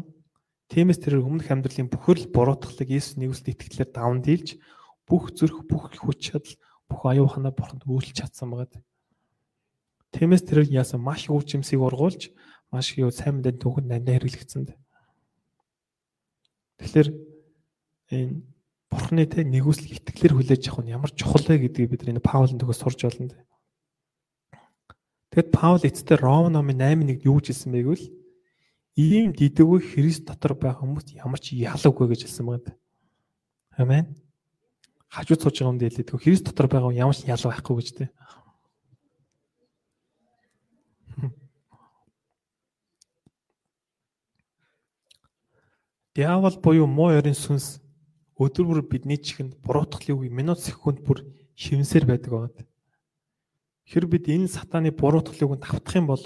Тиймээс 0.70 1.02
тэр 1.02 1.18
өмнөх 1.18 1.50
амьдралын 1.50 1.90
бүхэл 1.90 2.30
буруутгалыг 2.30 2.90
Иесус 2.90 3.18
нэгүслийг 3.18 3.58
итгэлээр 3.58 3.90
даван 3.90 4.22
дийлж 4.22 4.62
бүх 5.10 5.34
зүрх, 5.34 5.66
бүх 5.66 5.90
хүч 5.90 6.18
чадал, 6.30 6.54
бүх 6.86 7.02
аюуханаа 7.02 7.50
бурханд 7.50 7.82
үйлч 7.82 8.22
чадсан 8.22 8.54
байгаад. 8.54 8.78
Тиймээс 10.14 10.46
тэр 10.46 10.62
яасан 10.70 11.02
маш 11.02 11.26
их 11.26 11.34
үр 11.34 11.42
жимсийг 11.42 11.82
ургуулж 11.82 12.30
маш 12.70 12.94
их 12.94 13.10
сайн 13.10 13.42
мэдэн 13.42 13.58
түүхэнд 13.58 13.90
нандаа 13.90 14.14
хэрэглэгдсэн. 14.22 14.70
Тэгэхээр 16.78 17.08
энэ 18.14 18.42
Бурхны 18.90 19.22
тэ 19.22 19.46
нэгүслэг 19.46 20.02
итгэлээр 20.02 20.34
хүлээж 20.34 20.62
авах 20.66 20.82
нь 20.82 20.90
ямар 20.90 21.14
чухал 21.14 21.46
вэ 21.46 21.70
гэдгийг 21.70 21.94
бид 21.94 22.10
энэ 22.10 22.18
Паулын 22.18 22.58
төгөөс 22.58 22.82
сурж 22.82 23.06
байна. 23.06 23.38
Тэгэд 25.30 25.54
Паул 25.54 25.78
эцэстээ 25.86 26.18
Ром 26.18 26.50
номын 26.50 26.82
8-1-д 26.82 27.22
юу 27.22 27.38
хэлсэн 27.38 27.70
бэ 27.70 27.86
гэвэл 27.86 28.06
ийм 28.98 29.30
дидэггүй 29.30 29.78
Христ 29.78 30.26
дотор 30.26 30.58
байх 30.58 30.82
хүмүүс 30.82 31.14
ямар 31.14 31.38
ч 31.38 31.54
ялавгүй 31.54 32.10
гэж 32.10 32.26
хэлсэн 32.26 32.46
байна. 32.50 32.74
Амен. 33.78 34.10
Хажууд 35.06 35.38
сууж 35.38 35.62
байгаа 35.62 35.70
юм 35.70 35.78
дээлээ. 35.78 36.18
Христ 36.18 36.50
дотор 36.50 36.66
байгаа 36.66 36.90
ямар 36.90 37.14
ч 37.14 37.30
ял 37.30 37.38
байхгүй 37.38 37.78
гэж 37.78 37.88
тэ. 37.94 38.10
Диавол 46.10 46.58
буюу 46.58 46.90
муу 46.90 47.14
ёрын 47.14 47.38
сүнс 47.38 47.78
өдөр 48.34 48.66
бүр 48.66 48.80
бидний 48.82 49.14
чихэнд 49.14 49.62
буруутгалын 49.62 50.18
үе 50.18 50.28
минут 50.28 50.58
секунд 50.58 51.06
бүр 51.06 51.22
шивнсээр 51.54 52.04
байдаг 52.04 52.30
байна. 52.34 52.66
Хэр 53.88 54.04
бид 54.10 54.28
энэ 54.28 54.48
сатааны 54.50 54.90
буруутгалыг 54.90 55.56
нь 55.56 55.64
тавтах 55.64 55.96
юм 55.96 56.06
бол 56.10 56.24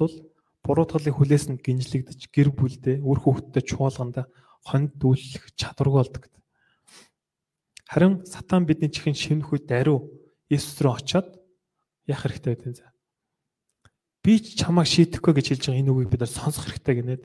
буруутгалын 0.64 1.14
хүлээс 1.14 1.44
нь 1.52 1.60
гинжлэгдэж 1.60 2.32
гэр 2.32 2.48
бүлдээ 2.56 3.04
үр 3.04 3.18
хүүхдтэй 3.20 3.62
чуулганда 3.62 4.26
хонд 4.64 4.96
дүүлэх 4.96 5.52
чадваргүй 5.60 6.00
болдог. 6.00 6.24
Харин 7.84 8.24
сатан 8.24 8.64
бидний 8.64 8.88
чихэн 8.88 9.14
шивнэх 9.14 9.52
үед 9.52 9.68
даруй 9.68 10.08
Иесус 10.48 10.80
рүү 10.80 10.96
очиод 10.96 11.28
яах 12.08 12.24
хэрэгтэй 12.24 12.56
вэ 12.56 12.72
за? 12.80 12.92
Би 14.24 14.40
ч 14.40 14.56
чамайг 14.56 14.88
шийдэхгүй 14.88 15.32
гэж 15.36 15.46
хэлж 15.52 15.64
байгаа 15.68 15.80
энэ 15.84 15.92
үгийг 15.92 16.10
бид 16.16 16.22
нар 16.24 16.32
сонсох 16.32 16.64
хэрэгтэй 16.64 16.94
гинэд. 17.04 17.24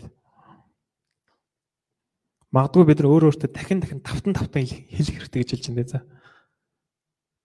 Магадгүй 2.52 2.84
бид 2.92 3.00
нар 3.00 3.08
өөр 3.08 3.28
өөртөө 3.32 3.50
дахин 3.56 3.80
дахин 3.80 4.04
тавтан 4.04 4.36
тавтан 4.36 4.68
хэлэх 4.68 5.16
хэрэгтэй 5.16 5.40
гэж 5.48 5.50
хэлж 5.56 5.66
байна 5.72 5.88
за. 5.88 6.00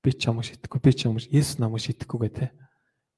Би 0.03 0.11
ч 0.11 0.27
чамайг 0.27 0.51
шийдэхгүй, 0.51 0.81
би 0.83 0.91
ч 0.91 1.07
чамайг 1.07 1.31
Иесус 1.31 1.63
намайг 1.63 1.87
шийдэхгүй 1.87 2.19
гэдэг. 2.27 2.64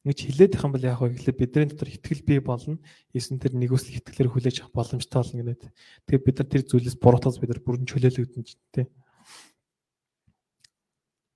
Ингэж 0.07 0.23
хилээд 0.23 0.55
их 0.55 0.63
юм 0.63 0.71
бол 0.71 0.87
яг 0.87 1.03
гэхлээр 1.03 1.35
бидний 1.35 1.67
дотор 1.67 1.91
итгэл 1.91 2.23
бий 2.23 2.39
болно. 2.39 2.79
Иесн 3.11 3.43
тэр 3.43 3.59
нэгүсэл 3.59 3.99
итгэлээр 3.99 4.31
хүлээж 4.31 4.57
авах 4.63 4.79
боломжтой 4.79 5.19
болно 5.19 5.43
гэдэг. 5.51 5.71
Тэгээ 6.07 6.23
бид 6.23 6.37
нар 6.39 6.47
тэр 6.47 6.63
зүйлээс 6.63 6.97
буруутгаас 7.03 7.43
бид 7.43 7.51
нар 7.51 7.63
бүрэн 7.67 7.91
чөлөөлөгдөн 7.91 8.45
ч 8.47 8.55
тийм. 8.71 8.87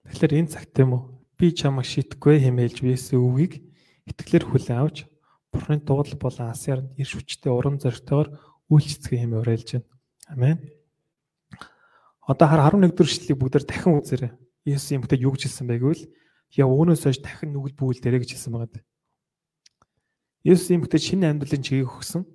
Тэгэхээр 0.07 0.39
энэ 0.39 0.53
цагт 0.55 0.79
юм 0.79 0.95
уу? 0.95 1.03
Би 1.35 1.51
чамайг 1.51 1.91
шийдэхгүй 1.91 2.39
хэмээлж 2.47 2.79
бийсэн 2.79 3.19
үгийг 3.19 3.59
итгэлээр 4.07 4.47
хүлээн 4.47 4.79
авч 4.87 5.11
Бурхны 5.51 5.83
дуудлал 5.83 6.15
болон 6.23 6.55
асяар 6.55 6.87
ирш 6.95 7.19
хүчтэй 7.19 7.51
урам 7.51 7.83
зоригтойгоор 7.83 8.39
үйлчлэцгээ 8.71 9.19
хэмээн 9.19 9.43
уриалж 9.43 9.69
байна. 9.83 9.91
Амен. 10.31 10.59
Одоо 12.23 12.47
хар 12.47 12.71
11 12.71 12.95
дэх 12.95 13.03
эшлэлийг 13.03 13.39
бүгдээр 13.43 13.65
дахин 13.67 13.99
үзээрэй. 13.99 14.31
Иесус 14.63 14.95
юм 14.95 15.03
бүтэд 15.03 15.27
юу 15.27 15.35
гэж 15.35 15.51
хэлсэн 15.51 15.67
байг 15.67 15.83
вэ? 15.83 16.07
Яа 16.59 16.67
өөнөөс 16.67 17.03
хойш 17.07 17.19
дахин 17.23 17.55
нүгэл 17.55 17.79
бүвэл 17.79 18.03
дээрэ 18.03 18.23
гэж 18.27 18.31
хэлсэн 18.35 18.53
байгаа. 18.53 18.83
Иесус 20.43 20.73
юм 20.73 20.83
бүтэд 20.83 21.03
шинэ 21.05 21.31
амьдралын 21.31 21.63
чигийг 21.63 21.91
өгсөн. 21.93 22.27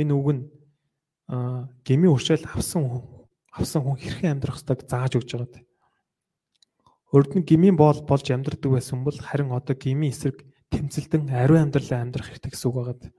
Энэ 0.00 0.12
үг 0.14 0.28
нь 0.32 0.42
гмийн 1.84 2.14
уршаал 2.14 2.46
авсан 2.48 2.86
авсан 3.52 3.82
хүн 3.84 4.00
хэрхэн 4.00 4.40
амьдрах 4.40 4.56
ёстойг 4.56 4.88
зааж 4.88 5.20
өгч 5.20 5.30
байгаа. 5.36 5.64
Урд 7.12 7.32
нь 7.36 7.44
гмийн 7.44 7.76
боол 7.76 8.00
болж 8.08 8.24
амьдрдаг 8.32 8.72
байсан 8.72 9.04
бол 9.04 9.18
харин 9.20 9.52
одоо 9.52 9.76
гмийн 9.76 10.12
эсрэг 10.16 10.40
тэмцэлдэн 10.72 11.28
ариун 11.28 11.68
амьдралаа 11.68 12.00
амьдрах 12.00 12.32
хэрэгтэй 12.32 12.56
гэсэн 12.56 12.68
үг 12.72 12.76
байгаа. 12.80 13.12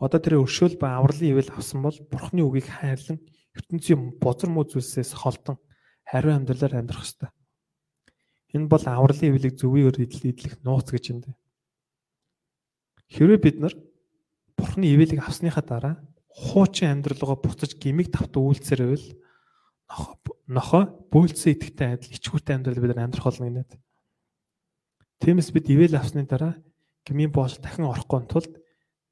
Одоо 0.00 0.20
тэр 0.22 0.40
өршөөл 0.40 0.80
ба 0.80 0.96
авралын 0.96 1.36
ивэл 1.36 1.52
авсан 1.52 1.84
бол 1.84 1.98
Бурхны 2.08 2.40
үгийг 2.40 2.72
хайрлан 2.72 3.20
ертөнцийн 3.52 4.16
бозар 4.16 4.48
муу 4.48 4.64
зүйлсээс 4.64 5.12
холдон 5.12 5.60
хариу 6.08 6.32
амьдралаар 6.32 6.80
амьдрах 6.80 7.04
ёстой. 7.04 7.28
Энэ 8.54 8.68
бол 8.68 8.84
авралын 8.84 9.28
ивэлийг 9.32 9.54
зөвөөр 9.60 9.96
идэлх 10.04 10.56
нууц 10.64 10.88
гэж 10.88 11.04
юм 11.12 11.18
дээ. 11.24 11.36
Хэрвээ 13.12 13.40
бид 13.40 13.56
нар 13.60 13.74
Бурхны 14.56 14.90
ивэлийг 14.90 15.22
авсныхаа 15.22 15.64
дараа 15.64 15.94
хуучин 16.32 16.98
амьдралгаа 16.98 17.38
буцаж 17.38 17.78
гимиг 17.78 18.10
тавт 18.10 18.34
үйлцээр 18.34 18.80
байвал 18.82 19.06
нохоо 20.48 20.82
бөөлцсөн 21.12 21.54
идэхтэй 21.54 21.88
адил 21.94 22.16
ичгүүртэй 22.16 22.54
амьдрал 22.56 22.82
бид 22.82 22.98
амьдрах 22.98 23.26
болно 23.28 23.46
гинэ. 23.48 23.64
Тиймээс 25.22 25.50
бид 25.54 25.66
ивэл 25.70 25.96
авсны 25.96 26.26
дараа 26.26 26.58
гмийн 27.06 27.32
боол 27.32 27.54
дахин 27.62 27.86
орохгүй 27.86 28.22
тулд 28.28 28.52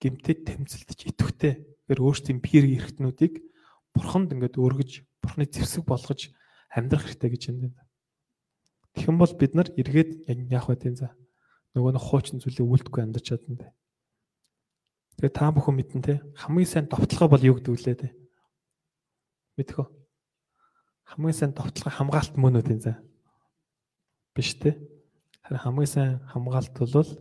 гимтэд 0.01 0.45
тэмцэлдэж 0.45 0.99
идэвхтэй 1.15 1.53
гэр 1.89 1.99
өөрсдийн 2.03 2.43
биер 2.43 2.67
эрхтнүүдийг 2.67 3.41
бурханд 3.95 4.35
ингээд 4.35 4.61
өргөж 4.61 4.91
бурхны 5.23 5.49
зэвсэг 5.49 5.87
болгож 5.89 6.31
амьдрах 6.69 7.07
хэрэгтэй 7.09 7.31
гэж 7.31 7.43
юм 7.49 7.57
байна. 7.65 7.86
Тэгэх 8.97 9.13
бол 9.13 9.35
бид 9.37 9.53
нар 9.53 9.69
эргээд 9.77 10.25
яах 10.49 10.73
вэ 10.73 10.81
тийм 10.81 10.97
за. 10.97 11.13
Нөгөө 11.77 11.93
нэг 11.93 12.03
хуучин 12.03 12.41
зүйлийг 12.41 12.65
үлдэхгүй 12.65 13.05
амьдарч 13.05 13.37
чадна. 13.37 13.77
Тэгээ 15.21 15.37
та 15.37 15.53
бүхэн 15.53 15.77
мэдэн 15.77 16.01
те 16.01 16.15
хамгийн 16.33 16.65
сайн 16.65 16.87
довтлогоо 16.89 17.29
бол 17.37 17.45
юу 17.45 17.61
гэдэг 17.61 17.73
үлээ 17.77 17.97
те. 18.01 18.09
Мэдэх 19.61 19.85
үү? 19.85 19.89
Хамгийн 21.13 21.37
сайн 21.37 21.53
довтлогоо 21.53 21.93
хамгаалт 21.93 22.35
мөн 22.41 22.61
үү 22.61 22.65
тийм 22.65 22.81
за. 22.81 22.97
Биш 24.33 24.57
те. 24.57 24.81
Харин 25.45 25.61
хамгийн 25.61 25.93
сайн 25.93 26.13
хамгаалт 26.33 26.73
бол 26.73 27.13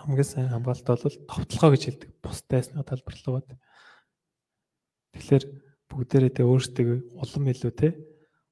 хамгийн 0.00 0.28
сайн 0.28 0.48
хамгаалт 0.48 0.84
бол 0.88 1.16
товтлогоо 1.28 1.70
гэж 1.76 1.82
хэлдэг. 1.84 2.10
Бусдайсны 2.24 2.80
талбарлал 2.84 3.40
бод. 3.40 3.48
Тэгэхээр 5.12 5.44
бүгдээрээ 5.88 6.32
тэ 6.36 6.44
өөрсдөө 6.44 7.16
улам 7.16 7.44
илүү 7.52 7.72
те 7.72 7.96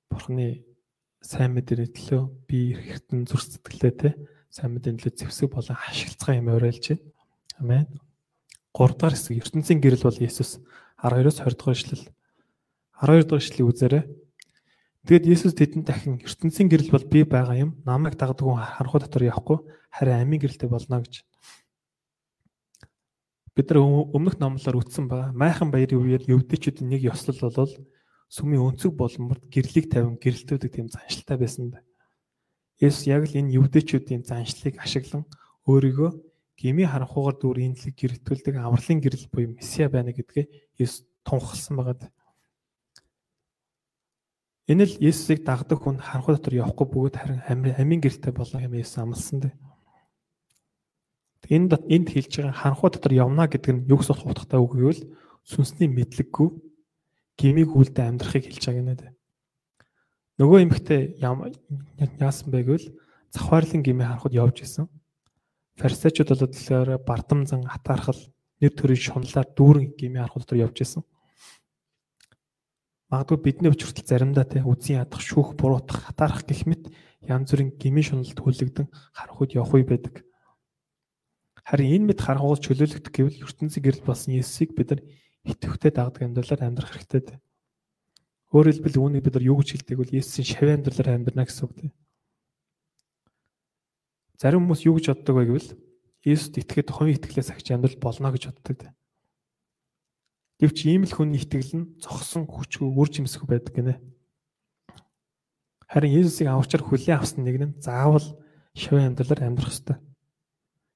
бурхны 0.09 0.65
сайн 1.25 1.57
мэдээний 1.57 1.89
төлөө 1.89 2.23
би 2.45 2.77
эрхтэн 2.77 3.25
зүрх 3.25 3.49
сэтгэлээ 3.49 3.95
те 3.97 4.11
сайн 4.53 4.77
мэдээний 4.77 5.01
төлөө 5.01 5.25
зэвсэг 5.25 5.49
болон 5.49 5.81
ашиглацгаа 5.89 6.37
юм 6.37 6.53
уриалж 6.53 6.85
байна. 6.93 7.01
Амен. 7.65 7.89
3 8.77 9.01
дахь 9.01 9.17
хэсэг 9.17 9.41
ертөнцийн 9.41 9.81
гэрэл 9.81 10.05
бол 10.05 10.21
Есүс 10.21 10.61
12-оос 11.01 11.41
20 11.41 11.57
дугаар 11.57 11.79
эшлэл 11.81 12.05
12 13.01 13.25
дугаар 13.25 13.41
эшлэлийг 13.41 13.69
үзээрэй. 13.73 14.05
Тэгэд 15.09 15.25
Есүс 15.33 15.55
тэдэнд 15.57 15.87
дахин 15.89 16.21
ертөнцийн 16.21 16.69
гэрэл 16.69 16.93
бол 16.93 17.07
би 17.09 17.25
байгаа 17.25 17.57
юм. 17.57 17.71
Намайг 17.89 18.21
дагдаг 18.21 18.45
хүн 18.45 18.61
харанхуй 18.61 19.01
дотор 19.01 19.25
явахгүй 19.25 19.59
харин 19.97 20.21
амийн 20.21 20.45
гэрэлтэй 20.45 20.69
болно 20.69 21.01
гэж. 21.01 21.25
Бид 23.57 23.67
нар 23.71 23.81
өмнөх 24.13 24.37
номлоор 24.37 24.77
үтсэн 24.83 25.09
байгаа. 25.09 25.33
Майхан 25.33 25.71
баярын 25.73 26.05
үеэр 26.05 26.29
евдэчүүдийн 26.29 26.91
нэг 26.91 27.07
ёслол 27.09 27.41
бол 27.49 27.73
сүмийн 28.35 28.67
өнцөг 28.75 28.93
боломжид 28.99 29.47
гэрлийг 29.47 29.87
тавин 29.95 30.19
гэрэлтүүдэг 30.19 30.71
тийм 30.75 30.89
заншилтай 30.91 31.39
байсан 31.39 31.71
бай. 31.71 31.83
Есүс 32.83 33.07
яг 33.07 33.31
л 33.31 33.39
энэ 33.39 33.55
евдэчүүдийн 33.55 34.27
заншлыг 34.27 34.83
ашиглан 34.83 35.23
өөрийгөө 35.71 36.11
гими 36.59 36.83
харанхуугаар 36.83 37.37
дүр 37.39 37.63
инлэг 37.63 37.95
гэрэлтүүлдэг 37.95 38.59
авралын 38.59 38.99
гэрэл 38.99 39.31
буюу 39.31 39.55
месиа 39.55 39.87
байна 39.87 40.11
гэдгээ 40.11 40.51
Есүс 40.83 41.07
тунхагласан 41.23 41.79
байгаа. 41.79 42.11
Энэ 44.67 44.85
л 44.91 44.95
Есүсийг 44.99 45.47
дагдаг 45.47 45.79
хүн 45.79 46.03
харанхуй 46.03 46.35
дотор 46.35 46.59
явахгүй 46.59 46.87
бөгөөд 46.91 47.15
харин 47.15 47.41
амийн 47.47 48.03
гэрэлтэй 48.03 48.35
болно 48.35 48.59
юм 48.67 48.75
Есүс 48.75 48.99
амласан 48.99 49.39
дээ. 49.47 49.55
Энд 51.55 51.79
энд 51.87 52.09
хэлж 52.11 52.33
байгаа 52.43 52.59
харанхуй 52.59 52.91
дотор 52.91 53.13
явна 53.15 53.47
гэдэг 53.47 53.71
нь 53.71 53.87
юу 53.87 54.03
гэсэн 54.03 54.27
утгатай 54.27 54.59
үг 54.59 54.75
гэвэл 54.75 55.03
сүнсний 55.47 55.87
мэдлэггүй 55.93 56.49
гмиг 57.39 57.71
үлдээ 57.75 58.07
амьдрахыг 58.09 58.45
хэлж 58.47 58.65
байгаа 58.65 58.83
юм 58.83 58.91
дээ. 58.95 59.13
Нөгөө 60.39 60.59
эмэгтэй 60.67 61.03
яасан 61.23 62.49
бэ 62.51 62.67
гэвэл 62.67 62.89
завхаарлын 63.31 63.83
гмиг 63.83 64.07
харанхуйд 64.07 64.35
явж 64.35 64.67
исэн. 64.67 64.87
Фарисеучуд 65.79 66.31
бол 66.31 66.47
тэгэхээр 66.51 66.91
бардамзан 67.07 67.67
атаархал 67.71 68.19
нэр 68.59 68.73
төрийн 68.75 69.03
шунлаар 69.03 69.47
дүүрэн 69.55 69.95
гмиг 69.95 70.23
харанхуй 70.23 70.41
дотор 70.43 70.59
явж 70.59 70.77
исэн. 70.83 71.03
Магадгүй 73.15 73.39
бидний 73.43 73.71
өчртөл 73.71 74.07
заримдаа 74.07 74.43
те 74.43 74.63
үзэн 74.67 75.07
ядах, 75.07 75.23
шүүх, 75.23 75.55
буруутах, 75.55 76.11
хатаарах 76.11 76.43
гэх 76.43 76.67
мэт 76.67 76.91
янз 77.23 77.55
бүрийн 77.55 77.71
гмийн 77.79 78.07
шуналд 78.07 78.39
хүлэгдэн 78.39 78.87
харанхуйд 79.15 79.55
явах 79.55 79.75
үе 79.79 79.87
байдаг. 79.87 80.27
Харин 81.63 81.95
энэ 81.95 82.07
мэд 82.11 82.21
харанхуйд 82.21 82.65
чөлөөлөгдөх 82.65 83.13
гэвэл 83.15 83.45
ертөнцийн 83.47 83.85
гэрэл 83.87 84.03
болсон 84.09 84.35
Есүсийг 84.35 84.75
бид 84.75 84.89
нар 84.91 85.03
итгэвтэй 85.45 85.93
дагдаг 85.93 86.23
амьдралаар 86.25 86.63
амьдрах 86.65 86.93
хэрэгтэй. 86.97 87.39
Өөрөөр 88.53 88.75
хэлбэл 88.81 89.01
үүнийг 89.01 89.25
бид 89.25 89.35
нар 89.37 89.45
юу 89.45 89.61
гэж 89.61 89.69
хэлдэг 89.77 89.97
вэ? 89.99 90.17
Есүсийн 90.25 90.49
шавь 90.49 90.73
амьдралаар 90.73 91.15
амьдрна 91.21 91.45
гэсэн 91.45 91.65
үг 91.69 91.73
тийм. 91.75 91.93
Зарим 94.41 94.65
хүмүүс 94.65 94.83
юу 94.89 94.97
гэж 94.97 95.07
боддог 95.13 95.35
вэ 95.37 95.45
гэвэл 95.51 95.71
Есүст 96.25 96.57
итгэхэд 96.57 96.89
хувийн 96.89 97.17
итгэлээс 97.21 97.53
агч 97.53 97.67
амьдрал 97.75 97.99
болно 98.01 98.33
гэж 98.33 98.49
боддог. 98.49 98.95
Гэвч 100.63 100.79
ийм 100.89 101.05
л 101.05 101.13
хүний 101.13 101.43
итгэл 101.43 101.73
нь 101.77 101.91
зогсон 102.01 102.49
хүчгүй 102.49 102.89
үр 102.89 103.09
жимсгүй 103.13 103.45
байдаг 103.45 103.75
гинэ. 103.75 104.01
Харин 105.91 106.15
Есүсийг 106.15 106.49
авчаар 106.49 106.87
хүлээн 106.87 107.21
авсан 107.21 107.45
нэг 107.45 107.57
нь 107.61 107.77
заавал 107.83 108.25
шавь 108.73 109.03
амьдралаар 109.03 109.51
амьдрах 109.51 109.75
ёстой. 109.75 109.99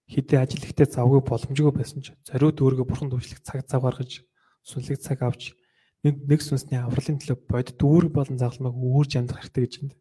Хидээ 0.08 0.40
ажил 0.40 0.64
ихтэй 0.64 0.88
завгүй 0.88 1.20
боломжгүй 1.20 1.74
байсан 1.74 2.00
ч 2.00 2.16
зориуд 2.24 2.56
өөргөө 2.62 2.86
бурхан 2.88 3.12
дүүшлэх 3.12 3.44
цаг 3.44 3.68
цав 3.68 3.84
гаргаж 3.84 4.24
сүнлэг 4.68 5.00
цаг 5.00 5.24
авч 5.24 5.56
нэг 6.04 6.14
нэг 6.28 6.40
сүнсний 6.44 6.78
авралын 6.78 7.16
төлөө 7.16 7.38
бодит 7.48 7.80
үүрэг 7.80 8.12
болон 8.12 8.36
загалмайг 8.36 8.76
үүрж 8.76 9.12
амьдрах 9.16 9.48
хэрэгтэй 9.48 9.64
гэж 9.64 9.74
байна. 9.80 9.96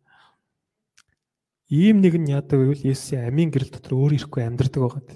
Ийм 1.71 2.03
нэг 2.03 2.13
нь 2.19 2.31
яадаг 2.35 2.59
гэвэл 2.59 2.87
Есүсийн 2.91 3.27
амийн 3.31 3.51
гэрэл 3.51 3.71
дотор 3.71 3.95
өөр 3.95 4.13
ирэхгүй 4.19 4.43
амьдрдаг 4.43 4.81
байгаад. 4.83 5.09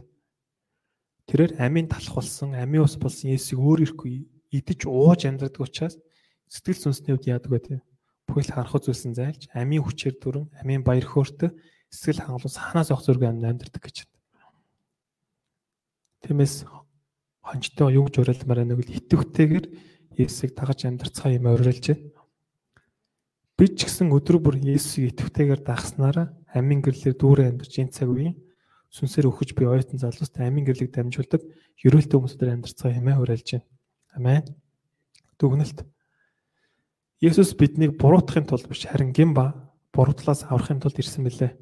Тэрээр 1.28 1.54
амийн 1.60 1.88
талах 1.92 2.16
болсон, 2.16 2.56
амийн 2.56 2.84
ус 2.88 2.96
болсон 2.96 3.32
Есүсийг 3.32 3.60
өөр 3.60 3.80
ирэхгүй 3.88 4.28
идэж 4.52 4.88
ууж 4.88 5.28
амьдрдаг 5.28 5.64
учраас 5.64 5.96
сэтгэл 6.52 6.92
сүнсний 6.92 7.16
хувьд 7.16 7.32
яадаг 7.32 7.52
вэ 7.52 7.80
бүхэл 8.32 8.52
харах 8.56 8.80
зүйлсэн 8.80 9.16
зайлж 9.16 9.52
амийн 9.52 9.84
хүчээр 9.84 10.16
дүрэн 10.20 10.48
амийн 10.60 10.84
баяр 10.88 11.04
хөөртө 11.04 11.52
эсгэл 11.92 12.24
хангалуус 12.24 12.56
ханаас 12.56 12.92
ох 12.96 13.04
зүрэг 13.04 13.28
амьдардаг 13.28 13.84
гэж 13.84 14.08
байна. 14.08 14.20
Тиймээс 16.24 16.56
хончтой 17.42 17.98
юу 17.98 18.06
гэж 18.08 18.22
уриалмаар 18.22 18.64
байна 18.64 18.78
гэвэл 18.78 18.98
итвэхтэйгээр 19.02 19.66
Есүсийг 20.22 20.54
дагаж 20.54 20.86
амьдарцгаа 20.86 21.34
юм 21.34 21.50
уриалж 21.50 21.86
байна. 21.90 22.10
Би 23.58 23.66
ч 23.74 23.86
гэсэн 23.86 24.14
өдөр 24.14 24.38
бүр 24.42 24.56
Есүсийг 24.62 25.18
итвэхтэйгээр 25.18 25.62
дагснараа 25.66 26.34
амийн 26.54 26.82
гэрлэлээр 26.86 27.18
дүүрээ 27.18 27.48
амьдарч 27.50 27.74
энэ 27.82 27.96
цаг 27.96 28.10
үеийн 28.10 28.38
сүнсээр 28.92 29.32
өгөж 29.32 29.56
би 29.56 29.64
оюутан 29.66 29.98
залууст 30.04 30.36
амийн 30.38 30.68
гэрлийг 30.68 30.92
дамжуулдаг 30.92 31.42
ерөөлтэй 31.80 32.18
хүмүүсээр 32.20 32.54
амьдарцгаа 32.60 32.92
юм 32.92 33.08
уриалж 33.16 33.48
байна. 33.56 33.68
Амен. 34.12 34.46
Дүгнэлт. 35.40 35.88
Есүс 37.24 37.56
биднийг 37.56 37.96
буруутахын 37.96 38.46
тулд 38.50 38.68
биш 38.68 38.84
харин 38.84 39.16
гин 39.16 39.32
ба 39.32 39.72
буруудлаас 39.96 40.44
аврахын 40.52 40.84
тулд 40.84 41.00
ирсэн 41.00 41.24
мөлий. 41.24 41.56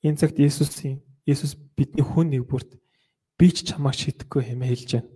Энэ 0.00 0.16
цагт 0.16 0.40
Есүсийн 0.40 1.04
Есүс 1.28 1.56
бидний 1.76 2.04
хүн 2.04 2.32
нэг 2.32 2.48
бүрт 2.48 2.72
би 3.38 3.46
ч 3.50 3.66
чамайг 3.66 3.96
шидэхгүй 3.98 4.42
хэмээн 4.54 4.70
хэлж 4.70 4.90
байна. 4.98 5.10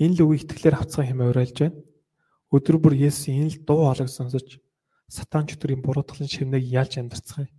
Энэ 0.00 0.14
л 0.18 0.24
үгийг 0.26 0.48
итгэлээр 0.48 0.78
авцгаа 0.80 1.04
хэмээн 1.06 1.30
уриалж 1.30 1.56
байна. 1.60 1.78
Өдөр 2.54 2.76
бүр 2.80 2.94
Есүсийн 2.96 3.46
энэ 3.46 3.52
л 3.52 3.64
дуу 3.66 3.86
хоолойг 3.86 4.10
сонсож 4.10 4.62
сатан 5.08 5.46
чөтгөрийн 5.46 5.82
буруутгалын 5.84 6.30
шивнийг 6.30 6.64
ялж 6.64 6.98
амьдарцгаая. 6.98 7.50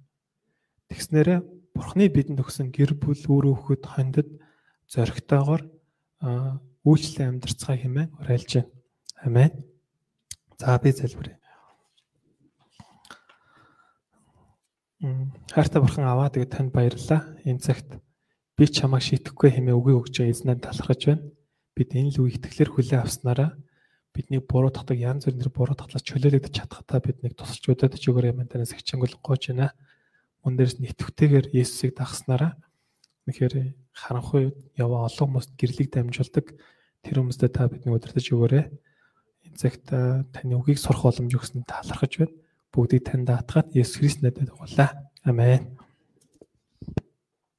Тэгснээрээ 0.90 1.40
Бурхны 1.76 2.08
бидэнд 2.08 2.40
өгсөн 2.40 2.72
гэр 2.72 2.96
бүл 2.96 3.20
үр 3.28 3.46
хөхөд 3.52 3.84
хондод 3.84 4.30
зоригтойгоор 4.88 5.68
үйлчлэн 6.88 7.36
амьдарцгаая 7.36 7.80
хэмээн 7.84 8.16
уриалж 8.24 8.52
байна. 8.56 8.72
Амен. 9.26 9.52
За 10.58 10.80
би 10.80 10.92
залбирая. 10.96 11.40
Хайртай 15.52 15.82
бурхан 15.82 16.08
аваа 16.08 16.32
тэгээд 16.32 16.56
танд 16.56 16.72
баярлалаа. 16.72 17.36
Энэ 17.44 17.60
цагт 17.60 18.00
би 18.56 18.66
чамайг 18.68 19.04
шитгэхгүй 19.04 19.50
хэмээн 19.60 19.78
үгийг 19.78 20.00
өгч 20.00 20.16
байгаа 20.20 20.34
эзнээ 20.34 20.58
талархаж 20.64 21.02
байна. 21.06 21.24
Бид 21.76 21.90
энэ 21.92 22.12
л 22.16 22.24
үе 22.24 22.40
итгэлээр 22.40 22.72
хүлээн 22.72 23.04
авснараа 23.04 23.50
бидний 24.16 24.40
буруу 24.40 24.72
татдаг 24.72 24.96
янз 24.96 25.28
бүрийн 25.28 25.52
буруу 25.52 25.76
татлаас 25.76 26.08
чөлөөлөгдөж 26.08 26.56
чадхтаа 26.56 27.04
биднийг 27.04 27.36
тусалж 27.36 27.68
өдөөдөж 27.68 28.04
өгөөрэй 28.08 28.32
мэн 28.32 28.48
танаас 28.48 28.72
хичээнгүйл 28.72 29.20
гооч 29.20 29.52
байна. 29.52 29.76
Мөн 30.48 30.56
дээрс 30.56 30.80
нэтгэвтэйгээр 30.80 31.52
Есүсийг 31.52 32.00
дагснараа 32.00 32.56
тэгэхээр 33.28 33.76
харанхуй 33.92 34.56
яваа 34.80 35.12
олон 35.12 35.36
хүмүүст 35.36 35.52
гэрлийг 35.60 35.92
дамжуулдаг 35.92 36.56
тэр 37.04 37.16
хүмүүстээ 37.20 37.52
та 37.52 37.68
бидний 37.68 37.92
удирдах 37.92 38.24
өгөөрэй. 38.24 38.66
Энэ 39.52 39.60
цагт 39.60 39.92
таны 39.92 40.54
үгийг 40.56 40.80
сурах 40.80 41.04
боломж 41.04 41.36
өгсөнд 41.36 41.68
талархаж 41.68 42.14
байна. 42.24 42.40
Бүгдийг 42.72 43.04
тань 43.04 43.28
даатгаад 43.28 43.76
Есүс 43.76 44.00
Христ 44.00 44.24
надад 44.24 44.48
дуулаа. 44.48 45.12
Амен. 45.28 45.76